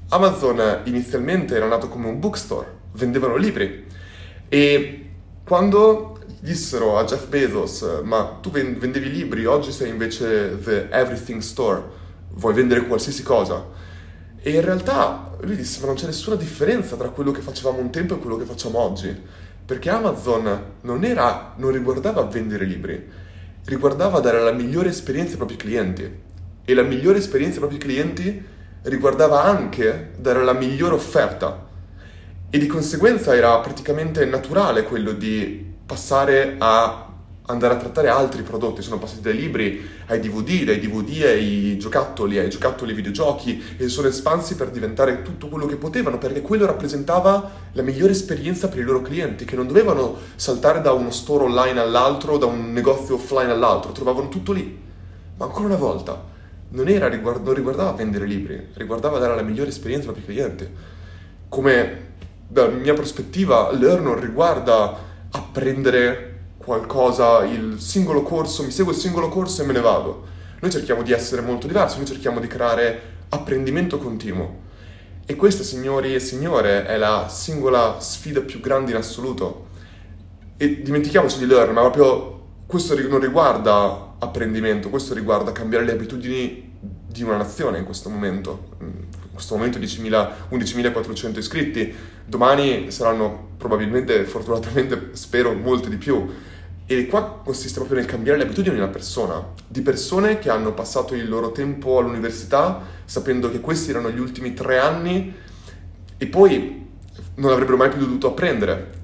Amazon 0.10 0.82
inizialmente 0.86 1.56
era 1.56 1.68
nato 1.68 1.90
come 1.90 2.08
un 2.08 2.20
bookstore, 2.22 2.68
vendevano 2.94 3.36
libri 3.36 3.86
e 4.48 5.10
quando 5.44 6.20
dissero 6.40 6.98
a 6.98 7.04
Jeff 7.04 7.28
Bezos 7.28 8.02
ma 8.04 8.38
tu 8.42 8.50
vendevi 8.50 9.12
libri, 9.12 9.46
oggi 9.46 9.74
sei 9.74 9.90
invece 9.90 10.58
the 10.64 10.88
everything 10.90 11.42
store, 11.42 11.84
vuoi 12.36 12.54
vendere 12.54 12.88
qualsiasi 12.88 13.24
cosa. 13.24 13.66
E 14.40 14.52
in 14.52 14.62
realtà 14.62 15.36
lui 15.42 15.58
disse 15.58 15.82
ma 15.82 15.88
non 15.88 15.96
c'è 15.96 16.06
nessuna 16.06 16.38
differenza 16.38 16.96
tra 16.96 17.10
quello 17.10 17.32
che 17.32 17.42
facevamo 17.42 17.80
un 17.80 17.90
tempo 17.90 18.16
e 18.16 18.20
quello 18.20 18.38
che 18.38 18.46
facciamo 18.46 18.80
oggi, 18.80 19.14
perché 19.66 19.90
Amazon 19.90 20.64
non, 20.80 21.04
era, 21.04 21.56
non 21.58 21.72
riguardava 21.72 22.22
vendere 22.24 22.64
libri, 22.64 23.06
riguardava 23.66 24.22
dare 24.22 24.40
la 24.40 24.54
migliore 24.54 24.90
esperienza 24.90 25.32
ai 25.32 25.38
propri 25.38 25.58
clienti 25.58 26.10
e 26.64 26.74
la 26.74 26.84
migliore 26.84 27.18
esperienza 27.18 27.56
ai 27.56 27.68
propri 27.68 27.78
clienti 27.80 28.52
riguardava 28.84 29.44
anche 29.44 30.12
dare 30.18 30.44
la 30.44 30.54
migliore 30.54 30.96
offerta. 30.96 31.68
E 32.50 32.58
di 32.58 32.68
conseguenza 32.68 33.36
era 33.36 33.58
praticamente 33.60 34.26
naturale 34.26 34.84
quello 34.84 35.12
di 35.12 35.72
passare 35.86 36.56
a 36.60 37.08
andare 37.48 37.74
a 37.74 37.78
trattare 37.78 38.08
altri 38.08 38.42
prodotti, 38.42 38.82
sono 38.82 39.00
passati 39.00 39.22
dai 39.22 39.36
libri 39.36 39.86
ai 40.08 40.20
DVD, 40.20 40.64
dai 40.64 40.80
DVD 40.80 41.24
ai 41.24 41.78
giocattoli, 41.78 42.38
ai 42.38 42.50
giocattoli 42.50 42.92
ai 42.92 42.96
videogiochi 42.96 43.62
e 43.78 43.90
sono 43.90 44.08
espansi 44.08 44.56
per 44.56 44.70
diventare 44.70 45.24
tutto 45.24 45.50
quello 45.50 45.66
che 45.66 45.76
potevano 45.76 46.18
perché 46.18 46.42
quello 46.42 46.66
rappresentava 46.66 47.52
la 47.74 47.82
migliore 47.82 48.14
esperienza 48.14 48.70
per 48.70 48.80
i 48.80 48.84
loro 48.84 49.02
clienti 49.02 49.44
che 49.44 49.58
non 49.58 49.68
dovevano 49.68 50.16
saltare 50.36 50.80
da 50.80 50.94
uno 50.94 51.12
store 51.12 51.44
online 51.44 51.80
all'altro, 51.80 52.38
da 52.38 52.46
un 52.46 52.72
negozio 52.72 53.16
offline 53.16 53.52
all'altro, 53.52 53.92
trovavano 53.92 54.30
tutto 54.30 54.54
lì. 54.54 54.80
Ma 55.36 55.46
ancora 55.46 55.66
una 55.66 55.76
volta, 55.76 56.32
non, 56.70 56.88
era, 56.88 57.08
non 57.10 57.54
riguardava 57.54 57.92
vendere 57.92 58.26
libri, 58.26 58.70
riguardava 58.74 59.20
dare 59.20 59.36
la 59.36 59.42
migliore 59.42 59.70
esperienza 59.70 60.08
ai 60.08 60.14
propri 60.14 60.34
clienti. 60.34 60.68
Come 61.50 62.12
dalla 62.48 62.70
mia 62.70 62.94
prospettiva, 62.94 63.72
Learn 63.72 64.04
non 64.04 64.20
riguarda 64.20 64.98
apprendere 65.32 66.32
qualcosa, 66.58 67.44
il 67.44 67.80
singolo 67.80 68.24
corso, 68.24 68.64
mi 68.64 68.72
seguo 68.72 68.92
il 68.92 68.98
singolo 68.98 69.30
corso 69.30 69.62
e 69.62 69.66
me 69.66 69.74
ne 69.74 69.82
vado. 69.82 70.26
Noi 70.60 70.72
cerchiamo 70.72 71.04
di 71.04 71.12
essere 71.12 71.42
molto 71.42 71.68
diversi, 71.68 71.98
noi 71.98 72.08
cerchiamo 72.08 72.40
di 72.40 72.48
creare 72.48 73.02
apprendimento 73.30 73.98
continuo. 73.98 74.62
E 75.26 75.36
questa, 75.36 75.64
signori 75.64 76.14
e 76.14 76.20
signore, 76.20 76.86
è 76.86 76.98
la 76.98 77.28
singola 77.30 77.98
sfida 78.00 78.42
più 78.42 78.60
grande 78.60 78.92
in 78.92 78.98
assoluto. 78.98 79.68
E 80.58 80.82
dimentichiamoci 80.82 81.38
di 81.40 81.46
learn, 81.46 81.74
ma 81.74 81.82
proprio 81.82 82.42
questo 82.66 82.98
non 83.08 83.20
riguarda 83.20 84.13
apprendimento, 84.24 84.90
questo 84.90 85.14
riguarda 85.14 85.52
cambiare 85.52 85.86
le 85.86 85.92
abitudini 85.92 86.72
di 86.80 87.24
una 87.24 87.38
nazione 87.38 87.78
in 87.78 87.86
questo 87.86 88.10
momento. 88.10 88.70
In 88.80 89.40
questo 89.40 89.56
momento 89.56 89.80
11.400 89.80 91.38
iscritti, 91.38 91.94
domani 92.26 92.92
saranno 92.92 93.50
probabilmente, 93.58 94.24
fortunatamente, 94.26 95.10
spero, 95.14 95.54
molti 95.54 95.90
di 95.90 95.98
più. 95.98 96.28
E 96.86 97.08
qua 97.08 97.40
consiste 97.44 97.78
proprio 97.78 98.00
nel 98.00 98.08
cambiare 98.08 98.38
le 98.38 98.44
abitudini 98.44 98.76
di 98.76 98.82
una 98.82 98.92
persona, 98.92 99.42
di 99.68 99.82
persone 99.82 100.40
che 100.40 100.50
hanno 100.50 100.74
passato 100.74 101.16
il 101.16 101.30
loro 101.30 101.52
tempo 101.52 101.98
all'università 101.98 102.82
sapendo 103.06 103.50
che 103.50 103.62
questi 103.62 103.92
erano 103.92 104.12
gli 104.12 104.20
ultimi 104.20 104.54
tre 104.54 104.80
anni 104.80 105.34
e 106.18 106.28
poi 106.28 106.86
non 107.36 107.52
avrebbero 107.52 107.78
mai 107.78 107.90
più 107.90 108.00
dovuto 108.00 108.28
apprendere. 108.28 109.02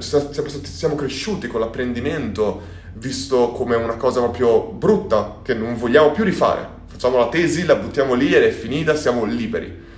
Siamo 0.00 0.94
cresciuti 0.94 1.46
con 1.46 1.60
l'apprendimento 1.60 2.78
visto 2.94 3.52
come 3.52 3.76
una 3.76 3.96
cosa 3.96 4.20
proprio 4.20 4.66
brutta 4.66 5.38
che 5.42 5.54
non 5.54 5.76
vogliamo 5.76 6.12
più 6.12 6.24
rifare. 6.24 6.78
Facciamo 6.86 7.18
la 7.18 7.28
tesi, 7.28 7.64
la 7.64 7.76
buttiamo 7.76 8.14
lì 8.14 8.34
ed 8.34 8.42
è 8.42 8.50
finita, 8.50 8.94
siamo 8.94 9.24
liberi. 9.24 9.88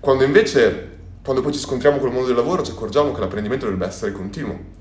Quando 0.00 0.24
invece, 0.24 0.96
quando 1.22 1.42
poi 1.42 1.52
ci 1.52 1.60
scontriamo 1.60 1.98
con 1.98 2.08
il 2.08 2.14
mondo 2.14 2.28
del 2.28 2.36
lavoro, 2.36 2.62
ci 2.62 2.70
accorgiamo 2.70 3.12
che 3.12 3.20
l'apprendimento 3.20 3.64
dovrebbe 3.64 3.86
essere 3.86 4.12
continuo 4.12 4.76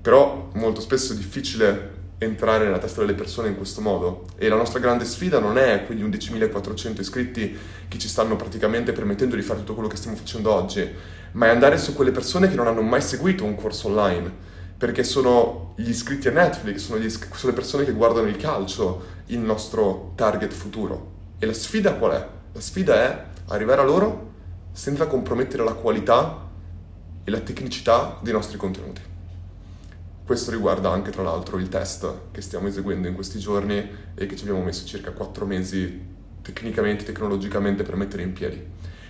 però 0.00 0.48
molto 0.54 0.80
spesso 0.80 1.12
è 1.12 1.16
difficile 1.16 1.98
entrare 2.18 2.64
nella 2.64 2.78
testa 2.78 3.00
delle 3.00 3.14
persone 3.14 3.48
in 3.48 3.56
questo 3.56 3.80
modo 3.80 4.26
e 4.36 4.48
la 4.48 4.56
nostra 4.56 4.78
grande 4.78 5.04
sfida 5.04 5.38
non 5.38 5.58
è 5.58 5.84
quegli 5.84 6.02
11.400 6.02 7.00
iscritti 7.00 7.56
che 7.86 7.98
ci 7.98 8.08
stanno 8.08 8.36
praticamente 8.36 8.92
permettendo 8.92 9.36
di 9.36 9.42
fare 9.42 9.60
tutto 9.60 9.74
quello 9.74 9.88
che 9.88 9.96
stiamo 9.96 10.16
facendo 10.16 10.52
oggi, 10.52 10.86
ma 11.32 11.46
è 11.46 11.48
andare 11.50 11.76
su 11.78 11.94
quelle 11.94 12.12
persone 12.12 12.48
che 12.48 12.56
non 12.56 12.66
hanno 12.66 12.82
mai 12.82 13.02
seguito 13.02 13.44
un 13.44 13.56
corso 13.56 13.88
online, 13.88 14.48
perché 14.80 15.04
sono 15.04 15.74
gli 15.76 15.90
iscritti 15.90 16.28
a 16.28 16.30
Netflix, 16.30 16.78
sono, 16.78 16.98
gli, 16.98 17.10
sono 17.10 17.28
le 17.42 17.52
persone 17.52 17.84
che 17.84 17.92
guardano 17.92 18.28
il 18.28 18.38
calcio, 18.38 19.04
il 19.26 19.38
nostro 19.38 20.12
target 20.14 20.54
futuro. 20.54 21.10
E 21.38 21.44
la 21.44 21.52
sfida 21.52 21.96
qual 21.96 22.12
è? 22.12 22.26
La 22.50 22.60
sfida 22.62 22.94
è 22.94 23.24
arrivare 23.48 23.82
a 23.82 23.84
loro 23.84 24.30
senza 24.72 25.06
compromettere 25.06 25.64
la 25.64 25.74
qualità 25.74 26.48
e 27.22 27.30
la 27.30 27.40
tecnicità 27.40 28.18
dei 28.22 28.32
nostri 28.32 28.56
contenuti. 28.56 29.02
Questo 30.24 30.50
riguarda 30.50 30.90
anche 30.90 31.10
tra 31.10 31.24
l'altro 31.24 31.58
il 31.58 31.68
test 31.68 32.30
che 32.30 32.40
stiamo 32.40 32.66
eseguendo 32.66 33.06
in 33.06 33.12
questi 33.12 33.38
giorni 33.38 33.86
e 34.14 34.24
che 34.24 34.34
ci 34.34 34.44
abbiamo 34.44 34.64
messo 34.64 34.86
circa 34.86 35.10
4 35.10 35.44
mesi 35.44 36.06
tecnicamente, 36.40 37.04
tecnologicamente 37.04 37.82
per 37.82 37.96
mettere 37.96 38.22
in 38.22 38.32
piedi. 38.32 38.66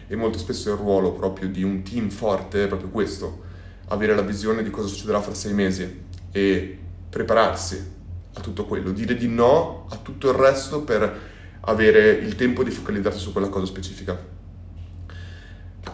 E 0.08 0.16
molto 0.16 0.36
spesso 0.36 0.72
il 0.72 0.78
ruolo 0.78 1.12
proprio 1.12 1.48
di 1.48 1.62
un 1.62 1.84
team 1.84 2.10
forte 2.10 2.64
è 2.64 2.66
proprio 2.66 2.88
questo, 2.88 3.48
avere 3.90 4.14
la 4.14 4.22
visione 4.22 4.62
di 4.62 4.70
cosa 4.70 4.88
succederà 4.88 5.20
fra 5.20 5.34
6 5.34 5.52
mesi 5.52 6.02
e 6.32 6.78
prepararsi 7.08 7.98
a 8.34 8.40
tutto 8.40 8.64
quello, 8.64 8.92
dire 8.92 9.16
di 9.16 9.28
no 9.28 9.86
a 9.90 9.96
tutto 9.96 10.28
il 10.28 10.34
resto 10.34 10.82
per 10.82 11.28
avere 11.60 12.10
il 12.12 12.36
tempo 12.36 12.62
di 12.62 12.70
focalizzarsi 12.70 13.18
su 13.18 13.32
quella 13.32 13.48
cosa 13.48 13.66
specifica. 13.66 14.38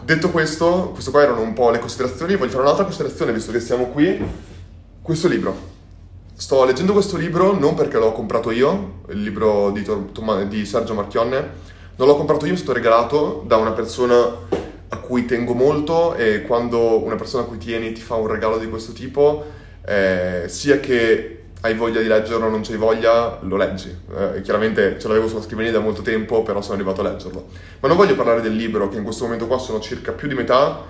Detto 0.03 0.29
questo, 0.29 0.91
questo 0.91 1.11
qua 1.11 1.23
erano 1.23 1.41
un 1.41 1.53
po' 1.53 1.69
le 1.71 1.79
considerazioni, 1.79 2.35
voglio 2.35 2.51
fare 2.51 2.63
un'altra 2.63 2.83
considerazione 2.83 3.33
visto 3.33 3.51
che 3.51 3.59
siamo 3.59 3.87
qui 3.87 4.23
questo 5.01 5.27
libro. 5.27 5.75
Sto 6.35 6.63
leggendo 6.65 6.93
questo 6.93 7.17
libro 7.17 7.57
non 7.57 7.73
perché 7.73 7.97
l'ho 7.97 8.11
comprato 8.11 8.51
io, 8.51 9.01
il 9.09 9.23
libro 9.23 9.71
di, 9.71 9.81
Tom- 9.83 10.43
di 10.43 10.65
Sergio 10.65 10.93
Marchionne, 10.93 11.49
non 11.95 12.07
l'ho 12.07 12.15
comprato 12.15 12.45
io, 12.45 12.53
è 12.53 12.57
stato 12.57 12.73
regalato 12.73 13.43
da 13.47 13.57
una 13.57 13.71
persona 13.71 14.35
a 14.89 14.97
cui 14.97 15.25
tengo 15.25 15.53
molto 15.53 16.15
e 16.15 16.43
quando 16.43 17.03
una 17.03 17.15
persona 17.15 17.43
a 17.43 17.45
cui 17.45 17.57
tieni 17.57 17.91
ti 17.91 18.01
fa 18.01 18.15
un 18.15 18.27
regalo 18.27 18.57
di 18.57 18.69
questo 18.69 18.93
tipo, 18.93 19.45
eh, 19.85 20.43
sia 20.47 20.79
che 20.79 21.33
hai 21.61 21.73
voglia 21.73 22.01
di 22.01 22.07
leggerlo 22.07 22.45
o 22.45 22.49
non 22.49 22.61
c'hai 22.61 22.77
voglia, 22.77 23.39
lo 23.41 23.57
leggi. 23.57 23.93
Eh, 24.15 24.41
chiaramente 24.41 24.97
ce 24.99 25.07
l'avevo 25.07 25.27
sulla 25.27 25.41
scrivania 25.41 25.71
da 25.71 25.79
molto 25.79 26.01
tempo, 26.01 26.43
però 26.43 26.61
sono 26.61 26.75
arrivato 26.75 27.01
a 27.01 27.09
leggerlo. 27.09 27.47
Ma 27.79 27.87
non 27.87 27.97
voglio 27.97 28.15
parlare 28.15 28.41
del 28.41 28.55
libro, 28.55 28.89
che 28.89 28.97
in 28.97 29.03
questo 29.03 29.23
momento 29.23 29.47
qua 29.47 29.57
sono 29.57 29.79
circa 29.79 30.11
più 30.11 30.27
di 30.27 30.35
metà, 30.35 30.83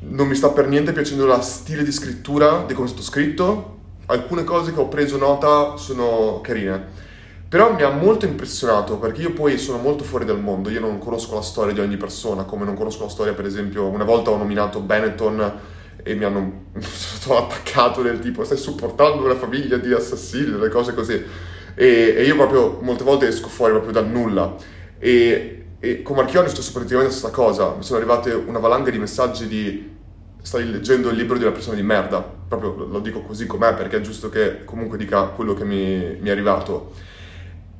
non 0.00 0.26
mi 0.26 0.34
sta 0.34 0.48
per 0.48 0.66
niente 0.66 0.92
piacendo 0.92 1.26
la 1.26 1.40
stile 1.40 1.84
di 1.84 1.92
scrittura 1.92 2.64
di 2.66 2.74
come 2.74 2.86
è 2.86 2.88
stato 2.88 3.04
scritto. 3.04 3.78
Alcune 4.06 4.42
cose 4.44 4.72
che 4.72 4.80
ho 4.80 4.88
preso 4.88 5.16
nota 5.16 5.76
sono 5.76 6.40
carine. 6.42 7.08
Però 7.50 7.74
mi 7.74 7.82
ha 7.82 7.90
molto 7.90 8.26
impressionato 8.26 8.96
perché 8.98 9.22
io 9.22 9.32
poi 9.32 9.58
sono 9.58 9.78
molto 9.78 10.04
fuori 10.04 10.24
dal 10.24 10.40
mondo, 10.40 10.70
io 10.70 10.78
non 10.78 10.98
conosco 10.98 11.34
la 11.34 11.42
storia 11.42 11.74
di 11.74 11.80
ogni 11.80 11.96
persona, 11.96 12.44
come 12.44 12.64
non 12.64 12.76
conosco 12.76 13.02
la 13.02 13.10
storia, 13.10 13.34
per 13.34 13.44
esempio, 13.44 13.86
una 13.88 14.04
volta 14.04 14.30
ho 14.30 14.36
nominato 14.36 14.78
Benetton 14.78 15.52
e 16.02 16.14
mi 16.14 16.24
hanno 16.24 16.66
attaccato 17.36 18.02
del 18.02 18.20
tipo 18.20 18.44
stai 18.44 18.56
supportando 18.56 19.24
una 19.24 19.34
famiglia 19.34 19.78
di 19.78 19.92
assassini, 19.92 20.52
delle 20.52 20.68
cose 20.68 20.94
così. 20.94 21.20
E, 21.74 22.14
e 22.16 22.24
io 22.24 22.36
proprio 22.36 22.78
molte 22.82 23.02
volte 23.02 23.26
esco 23.26 23.48
fuori 23.48 23.72
proprio 23.72 23.92
dal 23.92 24.06
nulla. 24.06 24.54
E 24.98 25.60
e 25.82 26.02
con 26.02 26.14
Marchione 26.14 26.44
è 26.44 26.50
successo 26.50 26.72
praticamente 26.72 27.10
la 27.10 27.18
stessa 27.18 27.34
cosa. 27.34 27.74
Mi 27.74 27.82
sono 27.82 27.98
arrivate 27.98 28.32
una 28.32 28.58
valanga 28.58 28.90
di 28.90 28.98
messaggi 28.98 29.48
di 29.48 29.96
stai 30.42 30.70
leggendo 30.70 31.08
il 31.08 31.16
libro 31.16 31.38
di 31.38 31.44
una 31.44 31.52
persona 31.52 31.74
di 31.74 31.82
merda. 31.82 32.20
Proprio 32.20 32.86
lo 32.86 33.00
dico 33.00 33.22
così 33.22 33.46
com'è 33.46 33.74
perché 33.74 33.96
è 33.96 34.00
giusto 34.02 34.28
che 34.28 34.64
comunque 34.66 34.98
dica 34.98 35.24
quello 35.28 35.54
che 35.54 35.64
mi, 35.64 36.18
mi 36.20 36.28
è 36.28 36.30
arrivato. 36.30 36.92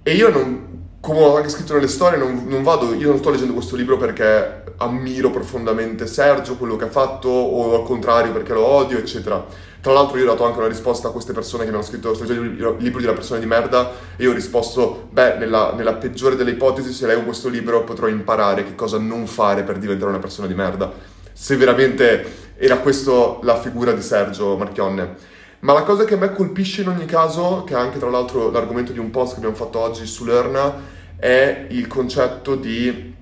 E 0.03 0.15
io 0.15 0.31
non, 0.31 0.97
come 1.01 1.21
ho 1.21 1.37
anche 1.37 1.49
scritto 1.49 1.75
nelle 1.75 1.89
storie, 1.89 2.19
non, 2.19 2.45
non, 2.47 2.63
vado, 2.63 2.95
io 2.95 3.09
non 3.09 3.19
sto 3.19 3.31
leggendo 3.31 3.53
questo 3.53 3.77
libro 3.77 3.97
perché 3.97 4.65
ammiro 4.79 5.31
profondamente 5.31 6.07
Sergio, 6.07 6.57
quello 6.57 6.77
che 6.77 6.85
ha 6.85 6.91
fatto, 6.91 7.29
o 7.29 7.81
al 7.81 7.87
contrario 7.87 8.33
perché 8.33 8.53
lo 8.53 8.65
odio, 8.65 8.99
eccetera 8.99 9.69
tra 9.81 9.93
l'altro 9.93 10.19
io 10.19 10.25
ho 10.25 10.29
dato 10.29 10.45
anche 10.45 10.59
una 10.59 10.69
risposta 10.69 11.09
a 11.09 11.11
queste 11.11 11.33
persone 11.33 11.65
che 11.65 11.71
mi 11.71 11.77
hanno 11.77 11.85
scritto 11.85 12.15
sto 12.15 12.25
leggendo 12.25 12.43
il 12.43 12.77
libro 12.79 12.99
di 12.99 13.07
una 13.07 13.15
persona 13.15 13.41
di 13.41 13.47
merda 13.47 13.91
e 14.17 14.25
io 14.25 14.31
ho 14.31 14.35
risposto, 14.35 15.09
beh, 15.11 15.37
nella, 15.37 15.73
nella 15.75 15.95
peggiore 15.95 16.37
delle 16.37 16.51
ipotesi, 16.51 16.93
se 16.93 17.07
leggo 17.07 17.23
questo 17.23 17.49
libro 17.49 17.83
potrò 17.83 18.07
imparare 18.07 18.65
che 18.65 18.75
cosa 18.75 18.99
non 18.99 19.27
fare 19.27 19.63
per 19.63 19.79
diventare 19.79 20.11
una 20.11 20.19
persona 20.19 20.47
di 20.47 20.55
merda. 20.55 20.93
Se 21.33 21.57
veramente 21.57 22.53
era 22.59 22.77
questa 22.79 23.39
la 23.41 23.59
figura 23.59 23.93
di 23.93 24.03
Sergio 24.03 24.57
Marchionne. 24.59 25.30
Ma 25.61 25.75
la 25.75 25.83
cosa 25.83 26.05
che 26.05 26.15
a 26.15 26.17
me 26.17 26.33
colpisce 26.33 26.81
in 26.81 26.89
ogni 26.89 27.05
caso, 27.05 27.65
che 27.65 27.75
è 27.75 27.77
anche 27.77 27.99
tra 27.99 28.09
l'altro 28.09 28.51
l'argomento 28.51 28.93
di 28.93 28.99
un 28.99 29.11
post 29.11 29.33
che 29.33 29.39
abbiamo 29.39 29.57
fatto 29.57 29.79
oggi 29.79 30.07
su 30.07 30.25
Lerna, 30.25 30.75
è 31.17 31.67
il 31.69 31.87
concetto 31.87 32.55
di, 32.55 33.15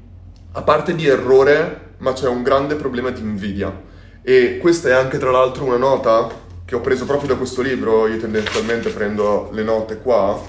a 0.52 0.62
parte 0.62 0.95
di 0.95 1.09
errore, 1.09 1.95
ma 1.99 2.12
c'è 2.12 2.28
un 2.28 2.45
grande 2.45 2.76
problema 2.76 3.11
di 3.11 3.21
invidia. 3.21 3.87
E 4.23 4.59
questa 4.59 4.88
è 4.88 4.92
anche 4.92 5.18
tra 5.18 5.33
l'altro 5.33 5.64
una 5.64 5.78
nota 5.78 6.28
che 6.64 6.76
ho 6.76 6.80
preso 6.80 7.07
proprio 7.07 7.30
da 7.30 7.35
questo 7.35 7.61
libro, 7.61 8.07
io 8.07 8.18
tendenzialmente 8.18 8.90
prendo 8.90 9.49
le 9.52 9.64
note 9.64 9.99
qua, 9.99 10.40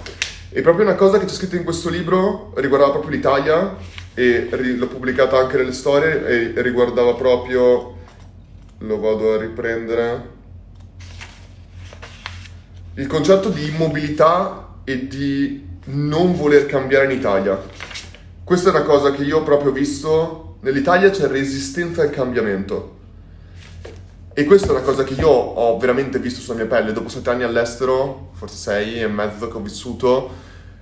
e 0.52 0.62
proprio 0.62 0.86
una 0.86 0.96
cosa 0.96 1.18
che 1.18 1.26
c'è 1.26 1.34
scritto 1.34 1.56
in 1.56 1.64
questo 1.64 1.90
libro 1.90 2.52
riguardava 2.56 2.92
proprio 2.92 3.12
l'Italia 3.12 3.76
e 4.14 4.48
l'ho 4.52 4.88
pubblicata 4.88 5.40
anche 5.40 5.58
nelle 5.58 5.72
storie 5.72 6.54
e 6.56 6.62
riguardava 6.62 7.16
proprio, 7.16 7.96
lo 8.78 9.00
vado 9.00 9.34
a 9.34 9.38
riprendere, 9.38 10.38
il 13.00 13.08
concetto 13.08 13.48
di 13.48 13.66
immobilità 13.66 14.82
e 14.84 15.08
di 15.08 15.66
non 15.86 16.36
voler 16.36 16.66
cambiare 16.66 17.06
in 17.06 17.18
Italia. 17.18 17.58
Questa 18.44 18.68
è 18.68 18.74
una 18.74 18.84
cosa 18.84 19.12
che 19.12 19.24
io 19.24 19.38
ho 19.38 19.44
proprio 19.44 19.72
visto, 19.72 20.58
nell'Italia 20.64 21.10
c'è 21.10 21.28
resistenza 21.28 22.02
al 22.02 22.10
cambiamento. 22.10 22.98
E 24.34 24.44
questa 24.44 24.68
è 24.68 24.72
una 24.72 24.82
cosa 24.82 25.06
che 25.06 25.14
io 25.14 25.30
ho 25.30 25.78
veramente 25.78 26.20
visto 26.20 26.42
sulla 26.42 26.58
mia 26.58 26.66
pelle. 26.66 26.92
Dopo 26.92 27.08
sette 27.08 27.30
anni 27.30 27.44
all'estero, 27.44 28.32
forse 28.34 28.58
sei 28.58 29.02
e 29.02 29.08
mezzo 29.08 29.48
che 29.48 29.56
ho 29.56 29.62
vissuto, 29.62 30.32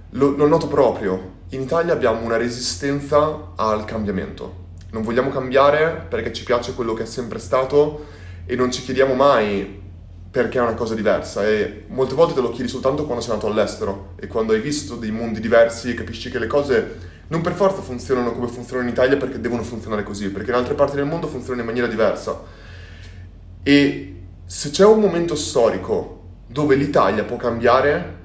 lo, 0.09 0.31
lo 0.31 0.47
noto 0.47 0.67
proprio. 0.67 1.33
In 1.49 1.61
Italia 1.61 1.93
abbiamo 1.93 2.25
una 2.25 2.37
resistenza 2.37 3.51
al 3.55 3.85
cambiamento. 3.85 4.65
Non 4.89 5.03
vogliamo 5.03 5.29
cambiare 5.29 6.07
perché 6.09 6.33
ci 6.33 6.43
piace 6.43 6.73
quello 6.73 6.95
che 6.95 7.03
è 7.03 7.05
sempre 7.05 7.37
stato 7.37 8.05
e 8.47 8.55
non 8.55 8.71
ci 8.71 8.81
chiediamo 8.81 9.13
mai 9.13 9.85
perché 10.29 10.57
è 10.57 10.61
una 10.61 10.73
cosa 10.73 10.93
diversa 10.93 11.47
e 11.47 11.85
molte 11.87 12.13
volte 12.13 12.33
te 12.33 12.41
lo 12.41 12.51
chiedi 12.51 12.69
soltanto 12.69 13.05
quando 13.05 13.23
sei 13.23 13.33
andato 13.33 13.51
all'estero 13.51 14.13
e 14.19 14.27
quando 14.27 14.53
hai 14.53 14.59
visto 14.59 14.95
dei 14.95 15.11
mondi 15.11 15.39
diversi 15.39 15.89
e 15.89 15.93
capisci 15.93 16.29
che 16.29 16.39
le 16.39 16.47
cose 16.47 17.15
non 17.29 17.41
per 17.41 17.53
forza 17.53 17.81
funzionano 17.81 18.31
come 18.31 18.47
funzionano 18.47 18.87
in 18.87 18.93
Italia 18.93 19.17
perché 19.17 19.39
devono 19.39 19.63
funzionare 19.63 20.03
così, 20.03 20.29
perché 20.29 20.49
in 20.49 20.55
altre 20.55 20.75
parti 20.75 20.95
del 20.95 21.05
mondo 21.05 21.27
funzionano 21.27 21.61
in 21.61 21.67
maniera 21.67 21.87
diversa. 21.87 22.41
E 23.63 24.15
se 24.45 24.69
c'è 24.69 24.85
un 24.85 24.99
momento 24.99 25.35
storico 25.35 26.15
dove 26.47 26.75
l'Italia 26.75 27.23
può 27.23 27.35
cambiare 27.35 28.15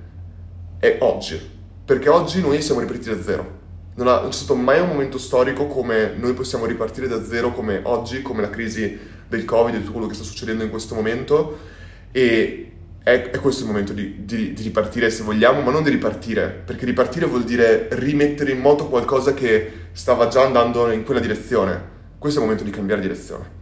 è 0.78 0.98
oggi, 1.00 1.40
perché 1.84 2.08
oggi 2.08 2.40
noi 2.40 2.62
siamo 2.62 2.80
ripartiti 2.80 3.08
da 3.10 3.22
zero. 3.22 3.60
Non, 3.94 4.08
ha, 4.08 4.20
non 4.20 4.30
c'è 4.30 4.36
stato 4.36 4.54
mai 4.54 4.80
un 4.80 4.88
momento 4.88 5.18
storico 5.18 5.66
come 5.66 6.14
noi 6.16 6.32
possiamo 6.32 6.64
ripartire 6.64 7.08
da 7.08 7.24
zero 7.24 7.52
come 7.52 7.80
oggi, 7.82 8.22
come 8.22 8.40
la 8.40 8.50
crisi 8.50 8.98
del 9.28 9.44
Covid 9.44 9.74
e 9.74 9.78
tutto 9.80 9.92
quello 9.92 10.06
che 10.06 10.14
sta 10.14 10.24
succedendo 10.24 10.62
in 10.62 10.70
questo 10.70 10.94
momento 10.94 11.70
e 12.12 12.72
è, 13.02 13.30
è 13.30 13.40
questo 13.40 13.62
il 13.62 13.68
momento 13.68 13.92
di, 13.92 14.24
di, 14.24 14.52
di, 14.52 14.62
ripartire 14.62 15.10
se 15.10 15.24
vogliamo, 15.24 15.60
ma 15.60 15.72
non 15.72 15.82
di 15.82 15.90
ripartire, 15.90 16.62
perché 16.64 16.84
ripartire 16.84 17.26
vuol 17.26 17.42
dire 17.42 17.88
rimettere 17.92 18.52
in 18.52 18.60
moto 18.60 18.88
qualcosa 18.88 19.34
che 19.34 19.72
stava 19.92 20.28
già 20.28 20.44
andando 20.44 20.90
in 20.92 21.02
quella 21.02 21.20
direzione. 21.20 21.90
Questo 22.18 22.38
è 22.38 22.42
il 22.42 22.48
momento 22.48 22.70
di 22.70 22.76
cambiare 22.76 23.00
direzione. 23.00 23.60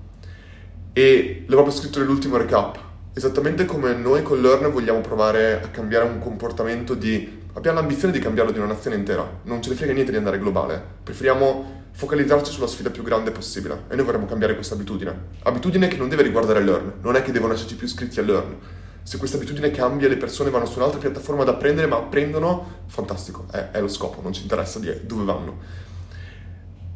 E 0.92 1.44
l'ho 1.46 1.54
proprio 1.54 1.74
scritto 1.74 2.00
nell'ultimo 2.00 2.36
recap. 2.36 2.78
Esattamente 3.14 3.64
come 3.64 3.94
noi 3.94 4.22
con 4.22 4.40
Learn 4.40 4.70
vogliamo 4.70 5.00
provare 5.00 5.54
a 5.62 5.68
cambiare 5.68 6.04
un 6.04 6.18
comportamento 6.18 6.94
di... 6.94 7.38
Abbiamo 7.54 7.80
l'ambizione 7.80 8.12
di 8.12 8.20
cambiarlo 8.20 8.52
di 8.52 8.58
una 8.58 8.68
nazione 8.68 8.96
intera. 8.96 9.26
Non 9.44 9.62
ce 9.62 9.70
ne 9.70 9.76
frega 9.76 9.92
niente 9.92 10.10
di 10.10 10.18
andare 10.18 10.38
globale. 10.38 10.82
Preferiamo 11.02 11.79
focalizzarci 11.92 12.50
sulla 12.50 12.66
sfida 12.66 12.90
più 12.90 13.02
grande 13.02 13.30
possibile 13.30 13.84
e 13.88 13.96
noi 13.96 14.04
vorremmo 14.04 14.26
cambiare 14.26 14.54
questa 14.54 14.74
abitudine. 14.74 15.14
Abitudine 15.42 15.88
che 15.88 15.96
non 15.96 16.08
deve 16.08 16.22
riguardare 16.22 16.62
Learn, 16.62 16.94
non 17.02 17.16
è 17.16 17.22
che 17.22 17.32
devono 17.32 17.52
esserci 17.52 17.76
più 17.76 17.86
iscritti 17.86 18.20
a 18.20 18.22
Learn. 18.22 18.56
Se 19.02 19.18
questa 19.18 19.36
abitudine 19.36 19.70
cambia, 19.70 20.08
le 20.08 20.16
persone 20.16 20.50
vanno 20.50 20.66
su 20.66 20.78
un'altra 20.78 20.98
piattaforma 20.98 21.44
da 21.44 21.52
apprendere, 21.52 21.86
ma 21.86 21.96
apprendono, 21.96 22.82
fantastico, 22.86 23.46
è, 23.50 23.70
è 23.70 23.80
lo 23.80 23.88
scopo, 23.88 24.20
non 24.22 24.32
ci 24.32 24.42
interessa 24.42 24.78
di 24.78 24.92
dove 25.04 25.24
vanno. 25.24 25.58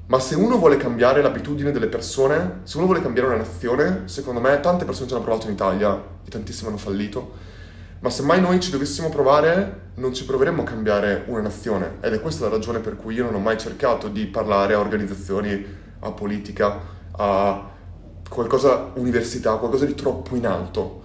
Ma 0.07 0.21
se 0.21 0.35
uno 0.35 0.59
vuole 0.59 0.77
cambiare 0.77 1.23
l'abitudine 1.23 1.73
delle 1.73 1.87
persone, 1.87 2.61
se 2.65 2.77
uno 2.77 2.87
vuole 2.87 3.01
cambiare 3.01 3.29
una 3.29 3.39
nazione, 3.39 4.03
secondo 4.05 4.39
me 4.39 4.61
tante 4.61 4.85
persone 4.85 5.09
ci 5.09 5.15
hanno 5.15 5.23
provato 5.23 5.47
in 5.47 5.55
Italia 5.55 6.03
e 6.25 6.31
tantissime 6.31 6.69
hanno 6.69 6.77
fallito 6.77 7.53
ma 8.05 8.11
se 8.11 8.23
mai 8.23 8.39
noi 8.39 8.61
ci 8.61 8.71
dovessimo 8.71 9.09
provare, 9.09 9.93
non 9.95 10.13
ci 10.13 10.27
proveremmo 10.27 10.61
a 10.61 10.65
cambiare 10.67 11.25
una 11.29 11.41
nazione. 11.41 11.97
Ed 12.03 12.13
è 12.13 12.21
questa 12.21 12.45
la 12.45 12.51
ragione 12.51 12.81
per 12.81 12.97
cui 12.97 13.15
io 13.15 13.25
non 13.25 13.35
ho 13.35 13.39
mai 13.39 13.57
cercato 13.57 14.09
di 14.09 14.27
parlare 14.27 14.75
a 14.75 14.79
organizzazioni, 14.79 15.65
a 16.01 16.11
politica, 16.11 16.81
a 17.13 17.71
qualcosa, 18.29 18.91
università, 18.97 19.57
qualcosa 19.57 19.87
di 19.87 19.95
troppo 19.95 20.37
in 20.37 20.47
alto. 20.47 21.03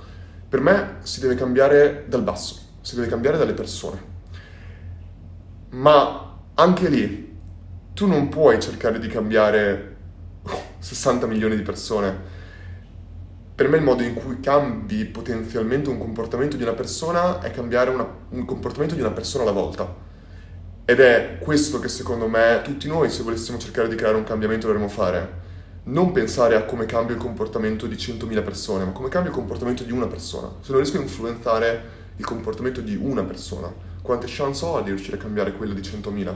Per 0.50 0.60
me 0.60 0.98
si 1.04 1.22
deve 1.22 1.36
cambiare 1.36 2.04
dal 2.10 2.22
basso, 2.22 2.60
si 2.82 2.96
deve 2.96 3.08
cambiare 3.08 3.38
dalle 3.38 3.54
persone. 3.54 4.04
Ma 5.70 6.38
anche 6.54 6.90
lì, 6.90 7.38
tu 7.94 8.08
non 8.08 8.28
puoi 8.28 8.60
cercare 8.60 9.00
di 9.00 9.08
cambiare 9.08 9.96
60 10.80 11.28
milioni 11.28 11.56
di 11.56 11.62
persone 11.62 12.39
per 13.60 13.68
me 13.68 13.76
il 13.76 13.84
modo 13.84 14.04
in 14.04 14.14
cui 14.14 14.40
cambi 14.40 15.04
potenzialmente 15.04 15.90
un 15.90 15.98
comportamento 15.98 16.56
di 16.56 16.64
una 16.64 16.72
persona 16.72 17.42
è 17.42 17.52
cambiare 17.52 17.90
una, 17.90 18.08
un 18.30 18.46
comportamento 18.46 18.96
di 18.96 19.02
una 19.02 19.12
persona 19.12 19.44
alla 19.44 19.52
volta. 19.52 19.94
Ed 20.86 21.02
è 21.02 21.40
questo 21.42 21.82
che 21.82 21.90
secondo 21.90 22.30
me 22.30 22.62
tutti 22.64 22.88
noi, 22.88 23.10
se 23.10 23.22
volessimo 23.22 23.58
cercare 23.58 23.90
di 23.90 23.96
creare 23.96 24.16
un 24.16 24.24
cambiamento, 24.24 24.68
dovremmo 24.68 24.88
fare. 24.88 25.30
Non 25.84 26.14
pensare 26.14 26.56
a 26.56 26.64
come 26.64 26.86
cambia 26.86 27.16
il 27.16 27.22
comportamento 27.22 27.86
di 27.86 27.96
100.000 27.96 28.44
persone, 28.44 28.86
ma 28.86 28.92
come 28.92 29.10
cambia 29.10 29.30
il 29.30 29.36
comportamento 29.36 29.84
di 29.84 29.92
una 29.92 30.08
persona. 30.08 30.50
Se 30.62 30.72
non 30.72 30.80
riesco 30.80 30.98
a 30.98 31.02
influenzare 31.02 31.84
il 32.16 32.24
comportamento 32.24 32.80
di 32.80 32.96
una 32.96 33.26
persona, 33.26 33.70
quante 34.02 34.28
chance 34.30 34.64
ho 34.64 34.80
di 34.80 34.92
riuscire 34.92 35.18
a 35.18 35.20
cambiare 35.20 35.52
quello 35.52 35.74
di 35.74 35.82
100.000? 35.82 36.34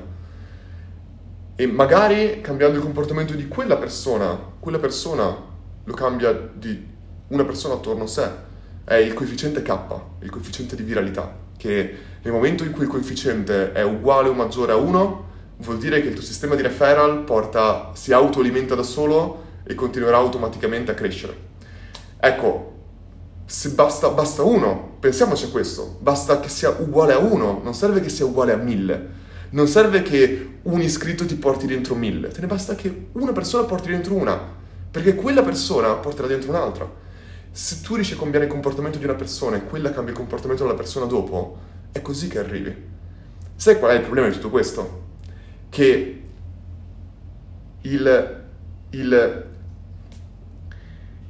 E 1.55 1.67
magari 1.67 2.41
cambiando 2.41 2.75
il 2.75 2.83
comportamento 2.83 3.33
di 3.33 3.47
quella 3.47 3.77
persona, 3.77 4.37
quella 4.59 4.79
persona 4.79 5.51
lo 5.85 5.93
cambia 5.93 6.33
di 6.53 6.91
una 7.33 7.45
persona 7.45 7.73
attorno 7.73 8.03
a 8.03 8.07
sé, 8.07 8.29
è 8.83 8.93
il 8.95 9.13
coefficiente 9.13 9.63
K, 9.63 9.77
il 10.19 10.29
coefficiente 10.29 10.75
di 10.75 10.83
viralità, 10.83 11.35
che 11.57 11.97
nel 12.21 12.31
momento 12.31 12.63
in 12.63 12.71
cui 12.71 12.83
il 12.83 12.89
coefficiente 12.89 13.71
è 13.71 13.83
uguale 13.83 14.29
o 14.29 14.33
maggiore 14.33 14.71
a 14.71 14.75
1, 14.75 15.25
vuol 15.57 15.77
dire 15.79 15.99
che 16.01 16.09
il 16.09 16.13
tuo 16.13 16.23
sistema 16.23 16.53
di 16.53 16.61
referral 16.61 17.23
porta, 17.23 17.91
si 17.93 18.13
autoalimenta 18.13 18.75
da 18.75 18.83
solo 18.83 19.41
e 19.63 19.73
continuerà 19.73 20.17
automaticamente 20.17 20.91
a 20.91 20.93
crescere. 20.93 21.35
Ecco, 22.19 22.71
se 23.45 23.69
basta, 23.71 24.09
basta 24.09 24.43
uno, 24.43 24.97
pensiamoci 24.99 25.45
a 25.45 25.49
questo, 25.49 25.97
basta 25.99 26.39
che 26.39 26.49
sia 26.49 26.69
uguale 26.69 27.13
a 27.13 27.17
1, 27.17 27.61
non 27.63 27.73
serve 27.73 27.99
che 27.99 28.09
sia 28.09 28.25
uguale 28.25 28.53
a 28.53 28.57
1000. 28.57 29.21
Non 29.49 29.67
serve 29.67 30.01
che 30.03 30.59
un 30.63 30.81
iscritto 30.81 31.25
ti 31.25 31.35
porti 31.35 31.65
dentro 31.65 31.95
1000, 31.95 32.27
te 32.29 32.41
ne 32.41 32.47
basta 32.47 32.75
che 32.75 33.07
una 33.13 33.31
persona 33.31 33.63
porti 33.63 33.89
dentro 33.89 34.13
una, 34.15 34.39
perché 34.89 35.15
quella 35.15 35.43
persona 35.43 35.93
porterà 35.93 36.27
dentro 36.27 36.49
un'altra 36.49 37.01
se 37.53 37.81
tu 37.81 37.93
riesci 37.93 38.15
a 38.15 38.17
cambiare 38.17 38.45
il 38.45 38.51
comportamento 38.51 38.97
di 38.97 39.03
una 39.03 39.13
persona 39.13 39.57
e 39.57 39.63
quella 39.65 39.91
cambia 39.91 40.11
il 40.11 40.17
comportamento 40.17 40.63
della 40.63 40.75
persona 40.75 41.05
dopo, 41.05 41.59
è 41.91 42.01
così 42.01 42.27
che 42.27 42.39
arrivi. 42.39 42.75
Sai 43.55 43.77
qual 43.77 43.91
è 43.91 43.93
il 43.93 44.01
problema 44.01 44.27
di 44.27 44.33
tutto 44.33 44.49
questo? 44.49 45.01
Che 45.69 46.21
il, 47.81 48.43
il, 48.89 49.45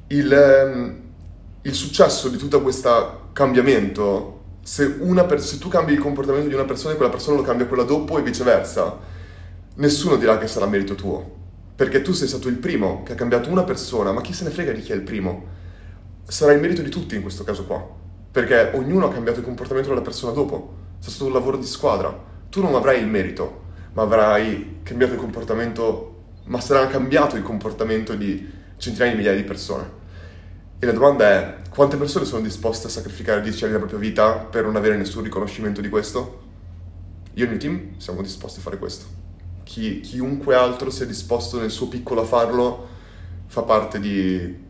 il, 0.07 0.33
ehm, 0.33 1.01
il 1.61 1.73
successo 1.73 2.29
di 2.29 2.37
tutto 2.37 2.61
questo 2.61 3.29
cambiamento, 3.33 4.43
se, 4.61 4.91
per, 4.91 5.41
se 5.41 5.57
tu 5.57 5.67
cambi 5.67 5.91
il 5.91 5.99
comportamento 5.99 6.47
di 6.47 6.53
una 6.53 6.63
persona 6.63 6.93
e 6.93 6.95
quella 6.95 7.11
persona 7.11 7.35
lo 7.35 7.43
cambia 7.43 7.65
quella 7.65 7.83
dopo 7.83 8.17
e 8.17 8.21
viceversa, 8.21 8.97
nessuno 9.75 10.15
dirà 10.15 10.37
che 10.37 10.47
sarà 10.47 10.67
merito 10.67 10.95
tuo. 10.95 11.41
Perché 11.75 12.01
tu 12.01 12.13
sei 12.13 12.29
stato 12.29 12.47
il 12.47 12.59
primo 12.59 13.03
che 13.03 13.11
ha 13.11 13.15
cambiato 13.15 13.49
una 13.49 13.63
persona, 13.63 14.13
ma 14.13 14.21
chi 14.21 14.31
se 14.31 14.45
ne 14.45 14.51
frega 14.51 14.71
di 14.71 14.79
chi 14.79 14.93
è 14.93 14.95
il 14.95 15.01
primo? 15.01 15.61
Sarà 16.25 16.53
il 16.53 16.61
merito 16.61 16.81
di 16.81 16.89
tutti 16.89 17.15
in 17.15 17.21
questo 17.21 17.43
caso 17.43 17.65
qua, 17.65 17.85
perché 18.31 18.71
ognuno 18.73 19.07
ha 19.07 19.11
cambiato 19.11 19.39
il 19.39 19.45
comportamento 19.45 19.89
della 19.89 20.01
persona 20.01 20.31
dopo, 20.31 20.75
è 20.99 21.09
stato 21.09 21.25
un 21.25 21.33
lavoro 21.33 21.57
di 21.57 21.65
squadra, 21.65 22.17
tu 22.49 22.61
non 22.61 22.75
avrai 22.75 23.01
il 23.01 23.07
merito, 23.07 23.61
ma 23.93 24.03
avrai 24.03 24.79
cambiato 24.83 25.13
il 25.13 25.19
comportamento, 25.19 26.23
ma 26.45 26.59
sarà 26.59 26.87
cambiato 26.87 27.35
il 27.35 27.43
comportamento 27.43 28.15
di 28.15 28.49
centinaia 28.77 29.11
di 29.11 29.17
migliaia 29.17 29.37
di 29.37 29.43
persone. 29.43 30.01
E 30.79 30.85
la 30.85 30.91
domanda 30.91 31.29
è, 31.29 31.55
quante 31.69 31.95
persone 31.95 32.25
sono 32.25 32.41
disposte 32.41 32.87
a 32.87 32.89
sacrificare 32.89 33.41
10 33.41 33.63
anni 33.63 33.73
della 33.73 33.85
propria 33.85 34.09
vita 34.09 34.33
per 34.35 34.65
non 34.65 34.75
avere 34.75 34.97
nessun 34.97 35.23
riconoscimento 35.23 35.79
di 35.79 35.89
questo? 35.89 36.41
Io 37.35 37.43
e 37.43 37.45
il 37.45 37.49
mio 37.49 37.59
team 37.59 37.97
siamo 37.97 38.21
disposti 38.21 38.59
a 38.59 38.61
fare 38.61 38.77
questo. 38.77 39.05
Chi, 39.63 40.01
chiunque 40.01 40.55
altro 40.55 40.89
sia 40.89 41.05
disposto 41.05 41.59
nel 41.59 41.71
suo 41.71 41.87
piccolo 41.87 42.21
a 42.21 42.25
farlo 42.25 42.87
fa 43.47 43.61
parte 43.61 43.99
di 43.99 44.61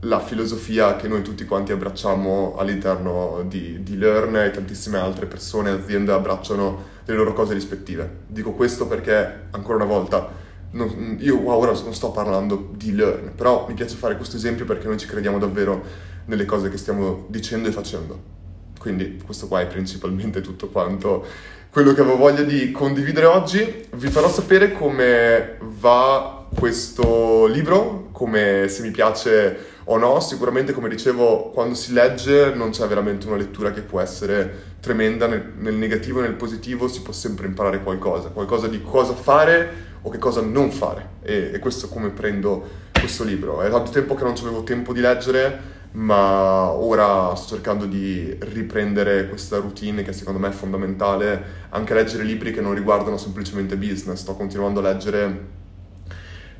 la 0.00 0.20
filosofia 0.20 0.96
che 0.96 1.08
noi 1.08 1.22
tutti 1.22 1.44
quanti 1.44 1.72
abbracciamo 1.72 2.54
all'interno 2.56 3.44
di, 3.46 3.82
di 3.82 3.98
Learn 3.98 4.36
e 4.36 4.50
tantissime 4.50 4.98
altre 4.98 5.26
persone 5.26 5.70
e 5.70 5.72
aziende 5.72 6.12
abbracciano 6.12 6.96
le 7.04 7.14
loro 7.14 7.32
cose 7.32 7.54
rispettive. 7.54 8.20
Dico 8.26 8.52
questo 8.52 8.86
perché, 8.86 9.46
ancora 9.50 9.76
una 9.76 9.92
volta, 9.92 10.30
non, 10.70 11.16
io 11.20 11.38
wow, 11.38 11.60
ora 11.60 11.72
non 11.72 11.94
sto 11.94 12.10
parlando 12.10 12.70
di 12.76 12.94
Learn, 12.94 13.32
però 13.34 13.66
mi 13.66 13.74
piace 13.74 13.96
fare 13.96 14.16
questo 14.16 14.36
esempio 14.36 14.64
perché 14.64 14.86
noi 14.86 14.98
ci 14.98 15.06
crediamo 15.06 15.38
davvero 15.38 15.82
nelle 16.26 16.44
cose 16.44 16.68
che 16.68 16.76
stiamo 16.76 17.26
dicendo 17.28 17.68
e 17.68 17.72
facendo. 17.72 18.36
Quindi 18.78 19.20
questo 19.24 19.48
qua 19.48 19.60
è 19.60 19.66
principalmente 19.66 20.40
tutto 20.40 20.68
quanto 20.68 21.24
quello 21.70 21.92
che 21.92 22.00
avevo 22.00 22.16
voglia 22.16 22.42
di 22.42 22.70
condividere 22.70 23.26
oggi. 23.26 23.86
Vi 23.94 24.08
farò 24.08 24.28
sapere 24.28 24.72
come 24.72 25.56
va 25.60 26.46
questo 26.54 27.46
libro, 27.46 28.07
come 28.18 28.66
se 28.66 28.82
mi 28.82 28.90
piace 28.90 29.76
o 29.84 29.96
no, 29.96 30.18
sicuramente 30.18 30.72
come 30.72 30.88
dicevo, 30.88 31.50
quando 31.50 31.76
si 31.76 31.92
legge 31.92 32.52
non 32.52 32.70
c'è 32.70 32.84
veramente 32.88 33.28
una 33.28 33.36
lettura 33.36 33.70
che 33.70 33.82
può 33.82 34.00
essere 34.00 34.74
tremenda, 34.80 35.28
nel, 35.28 35.52
nel 35.56 35.74
negativo 35.74 36.18
e 36.18 36.22
nel 36.22 36.34
positivo 36.34 36.88
si 36.88 37.00
può 37.02 37.12
sempre 37.12 37.46
imparare 37.46 37.80
qualcosa, 37.80 38.30
qualcosa 38.30 38.66
di 38.66 38.82
cosa 38.82 39.14
fare 39.14 39.86
o 40.02 40.10
che 40.10 40.18
cosa 40.18 40.40
non 40.40 40.72
fare 40.72 41.10
e, 41.22 41.52
e 41.54 41.58
questo 41.60 41.86
è 41.86 41.88
come 41.88 42.08
prendo 42.08 42.66
questo 42.98 43.22
libro. 43.22 43.62
È 43.62 43.70
tanto 43.70 43.92
tempo 43.92 44.16
che 44.16 44.24
non 44.24 44.34
avevo 44.36 44.64
tempo 44.64 44.92
di 44.92 45.00
leggere, 45.00 45.76
ma 45.92 46.72
ora 46.72 47.32
sto 47.36 47.54
cercando 47.54 47.86
di 47.86 48.36
riprendere 48.40 49.28
questa 49.28 49.58
routine 49.58 50.02
che 50.02 50.12
secondo 50.12 50.40
me 50.40 50.48
è 50.48 50.52
fondamentale, 50.52 51.42
anche 51.68 51.94
leggere 51.94 52.24
libri 52.24 52.50
che 52.50 52.60
non 52.60 52.74
riguardano 52.74 53.16
semplicemente 53.16 53.76
business. 53.76 54.22
Sto 54.22 54.34
continuando 54.34 54.80
a 54.80 54.82
leggere, 54.82 55.56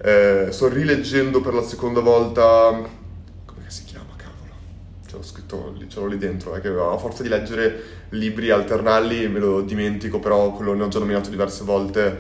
eh, 0.01 0.49
sto 0.51 0.69
rileggendo 0.69 1.41
per 1.41 1.55
la 1.55 1.63
seconda 1.63 2.01
volta, 2.01 2.71
come 3.45 3.65
si 3.67 3.85
chiama, 3.85 4.15
cavolo? 4.17 4.53
Ce 5.07 5.17
l'ho 5.17 5.23
scritto 5.23 5.75
lì, 5.77 5.89
ce 5.89 6.01
l'ho 6.01 6.07
lì 6.07 6.19
dentro, 6.19 6.55
è 6.55 6.61
che 6.61 6.69
a 6.69 6.97
forza 6.97 7.23
di 7.23 7.29
leggere 7.29 7.83
libri 8.11 8.51
alternarli 8.51 9.29
me 9.29 9.39
lo 9.39 9.61
dimentico, 9.63 10.19
però 10.19 10.53
quello 10.53 10.75
ne 10.75 10.85
ho 10.85 10.89
già 10.89 10.99
nominato 10.99 11.31
diverse 11.31 11.65
volte, 11.65 12.17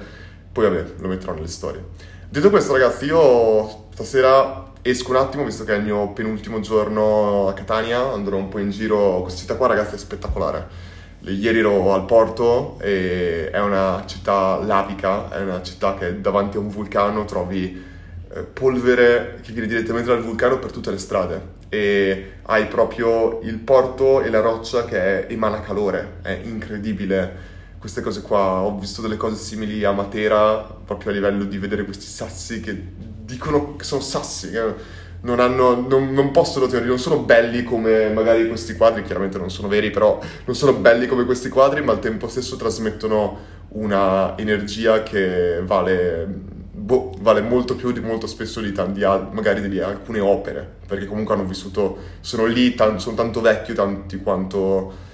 poi 0.52 0.64
vabbè, 0.68 0.84
lo 0.98 1.08
metterò 1.08 1.34
nelle 1.34 1.46
storie. 1.46 1.84
Detto 2.28 2.50
questo, 2.50 2.72
ragazzi, 2.72 3.06
io 3.06 3.86
stasera 3.94 4.72
esco 4.82 5.10
un 5.10 5.16
attimo, 5.16 5.44
visto 5.44 5.64
che 5.64 5.74
è 5.74 5.78
il 5.78 5.84
mio 5.84 6.10
penultimo 6.12 6.60
giorno 6.60 7.48
a 7.48 7.52
Catania, 7.52 8.12
andrò 8.12 8.36
un 8.36 8.48
po' 8.48 8.58
in 8.58 8.70
giro. 8.70 9.22
Questa 9.22 9.40
città 9.40 9.54
qua, 9.56 9.66
ragazzi, 9.66 9.94
è 9.94 9.98
spettacolare. 9.98 10.87
Ieri 11.20 11.58
ero 11.58 11.92
al 11.92 12.04
porto 12.04 12.78
e 12.80 13.50
è 13.50 13.60
una 13.60 14.04
città 14.06 14.62
lavica, 14.62 15.30
è 15.30 15.42
una 15.42 15.62
città 15.62 15.94
che 15.94 16.20
davanti 16.20 16.56
a 16.56 16.60
un 16.60 16.68
vulcano 16.68 17.24
trovi 17.24 17.84
eh, 18.30 18.40
polvere 18.42 19.40
che 19.42 19.52
viene 19.52 19.66
direttamente 19.66 20.08
dal 20.08 20.22
vulcano 20.22 20.58
per 20.58 20.70
tutte 20.70 20.90
le 20.90 20.98
strade 20.98 21.56
e 21.68 22.32
hai 22.42 22.66
proprio 22.66 23.40
il 23.42 23.58
porto 23.58 24.22
e 24.22 24.30
la 24.30 24.40
roccia 24.40 24.84
che 24.84 25.26
emana 25.26 25.60
calore, 25.60 26.18
è 26.22 26.40
incredibile 26.44 27.56
queste 27.78 28.00
cose 28.00 28.22
qua. 28.22 28.60
Ho 28.60 28.78
visto 28.78 29.02
delle 29.02 29.16
cose 29.16 29.36
simili 29.36 29.84
a 29.84 29.92
Matera, 29.92 30.58
proprio 30.58 31.10
a 31.10 31.14
livello 31.14 31.44
di 31.44 31.58
vedere 31.58 31.84
questi 31.84 32.06
sassi 32.06 32.60
che 32.60 32.74
dicono 32.96 33.76
che 33.76 33.84
sono 33.84 34.00
sassi, 34.00 34.50
che 34.50 34.74
non, 35.22 35.40
hanno, 35.40 35.86
non, 35.88 36.12
non 36.12 36.30
possono 36.30 36.66
tenere, 36.66 36.88
non 36.88 36.98
sono 36.98 37.20
belli 37.20 37.64
come 37.64 38.10
magari 38.10 38.46
questi 38.48 38.74
quadri, 38.74 39.02
chiaramente 39.02 39.38
non 39.38 39.50
sono 39.50 39.68
veri, 39.68 39.90
però 39.90 40.20
non 40.44 40.54
sono 40.54 40.74
belli 40.74 41.06
come 41.06 41.24
questi 41.24 41.48
quadri, 41.48 41.82
ma 41.82 41.92
al 41.92 41.98
tempo 41.98 42.28
stesso 42.28 42.56
trasmettono 42.56 43.56
una 43.70 44.36
energia 44.38 45.02
che 45.02 45.60
vale, 45.64 46.26
boh, 46.26 47.14
vale 47.20 47.40
molto 47.40 47.76
più 47.76 47.92
di 47.92 48.00
molto 48.00 48.26
spesso 48.26 48.60
di, 48.60 48.72
tanti, 48.72 49.00
magari 49.00 49.68
di 49.68 49.80
alcune 49.80 50.20
opere, 50.20 50.76
perché 50.86 51.06
comunque 51.06 51.34
hanno 51.34 51.44
vissuto, 51.44 51.98
sono 52.20 52.46
lì, 52.46 52.74
tan, 52.74 53.00
sono 53.00 53.16
tanto 53.16 53.40
vecchi, 53.40 53.72
tanti 53.74 54.18
quanto... 54.18 55.06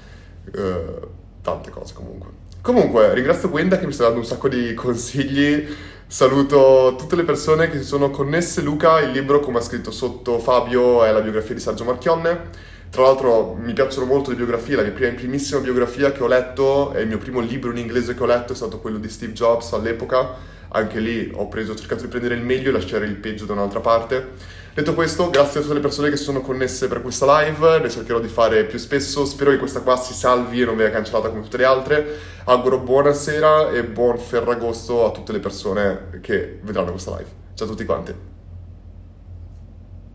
Uh, 0.55 1.13
tante 1.45 1.71
cose 1.71 1.93
comunque. 1.95 2.31
Comunque, 2.63 3.13
ringrazio 3.13 3.51
Gwenda 3.51 3.79
che 3.79 3.85
mi 3.85 3.93
sta 3.93 4.05
dando 4.05 4.21
un 4.21 4.25
sacco 4.25 4.49
di 4.49 4.73
consigli. 4.73 5.67
Saluto 6.15 6.95
tutte 6.97 7.17
le 7.17 7.25
persone 7.25 7.69
che 7.69 7.79
si 7.79 7.83
sono 7.83 8.09
connesse. 8.11 8.63
Luca, 8.63 9.01
il 9.01 9.11
libro, 9.11 9.41
come 9.41 9.59
ha 9.59 9.61
scritto 9.61 9.91
sotto 9.91 10.39
Fabio, 10.39 11.03
è 11.03 11.11
la 11.11 11.21
biografia 11.21 11.57
di 11.57 11.61
Sergio 11.61 11.83
Marchionne. 11.83 12.51
Tra 12.89 13.03
l'altro 13.03 13.55
mi 13.55 13.73
piacciono 13.73 14.07
molto 14.07 14.31
le 14.31 14.37
biografie, 14.37 14.77
la 14.77 14.83
mia 14.83 14.93
prima, 14.93 15.13
primissima 15.13 15.59
biografia 15.59 16.13
che 16.13 16.23
ho 16.23 16.29
letto 16.29 16.93
e 16.95 17.01
il 17.01 17.09
mio 17.09 17.19
primo 17.19 17.41
libro 17.41 17.73
in 17.73 17.79
inglese 17.79 18.15
che 18.15 18.23
ho 18.23 18.27
letto 18.27 18.53
è 18.53 18.55
stato 18.55 18.79
quello 18.79 18.99
di 18.99 19.09
Steve 19.09 19.33
Jobs 19.33 19.73
all'epoca. 19.73 20.37
Anche 20.69 21.01
lì 21.01 21.33
ho, 21.35 21.49
preso, 21.49 21.73
ho 21.73 21.75
cercato 21.75 22.03
di 22.03 22.09
prendere 22.09 22.37
il 22.37 22.43
meglio 22.43 22.69
e 22.69 22.73
lasciare 22.73 23.07
il 23.07 23.17
peggio 23.17 23.45
da 23.45 23.55
un'altra 23.55 23.81
parte. 23.81 24.35
Detto 24.75 24.93
questo, 24.95 25.31
grazie 25.31 25.61
a 25.61 25.63
tutte 25.63 25.75
le 25.75 25.81
persone 25.81 26.11
che 26.11 26.17
sono 26.17 26.41
connesse 26.41 26.89
per 26.89 27.01
questa 27.01 27.43
live, 27.43 27.79
ne 27.79 27.89
cercherò 27.89 28.19
di 28.19 28.27
fare 28.27 28.65
più 28.65 28.77
spesso, 28.81 29.25
spero 29.25 29.53
che 29.53 29.59
questa 29.59 29.83
qua 29.83 29.97
si 29.97 30.13
salvi 30.15 30.63
e 30.63 30.65
non 30.65 30.75
venga 30.75 30.95
cancellata 30.95 31.29
come 31.29 31.43
tutte 31.43 31.59
le 31.59 31.65
altre. 31.65 32.19
Auguro 32.47 32.81
buonasera 32.81 33.71
e 33.71 33.85
buon 33.85 34.19
Ferragosto 34.19 35.07
a 35.07 35.13
tutte 35.13 35.31
le 35.31 35.39
persone 35.39 36.19
che 36.21 36.59
vedranno 36.63 36.91
questa 36.91 37.13
live. 37.13 37.31
Ciao 37.55 37.69
a 37.69 37.71
tutti 37.71 37.85
quanti. 37.85 38.34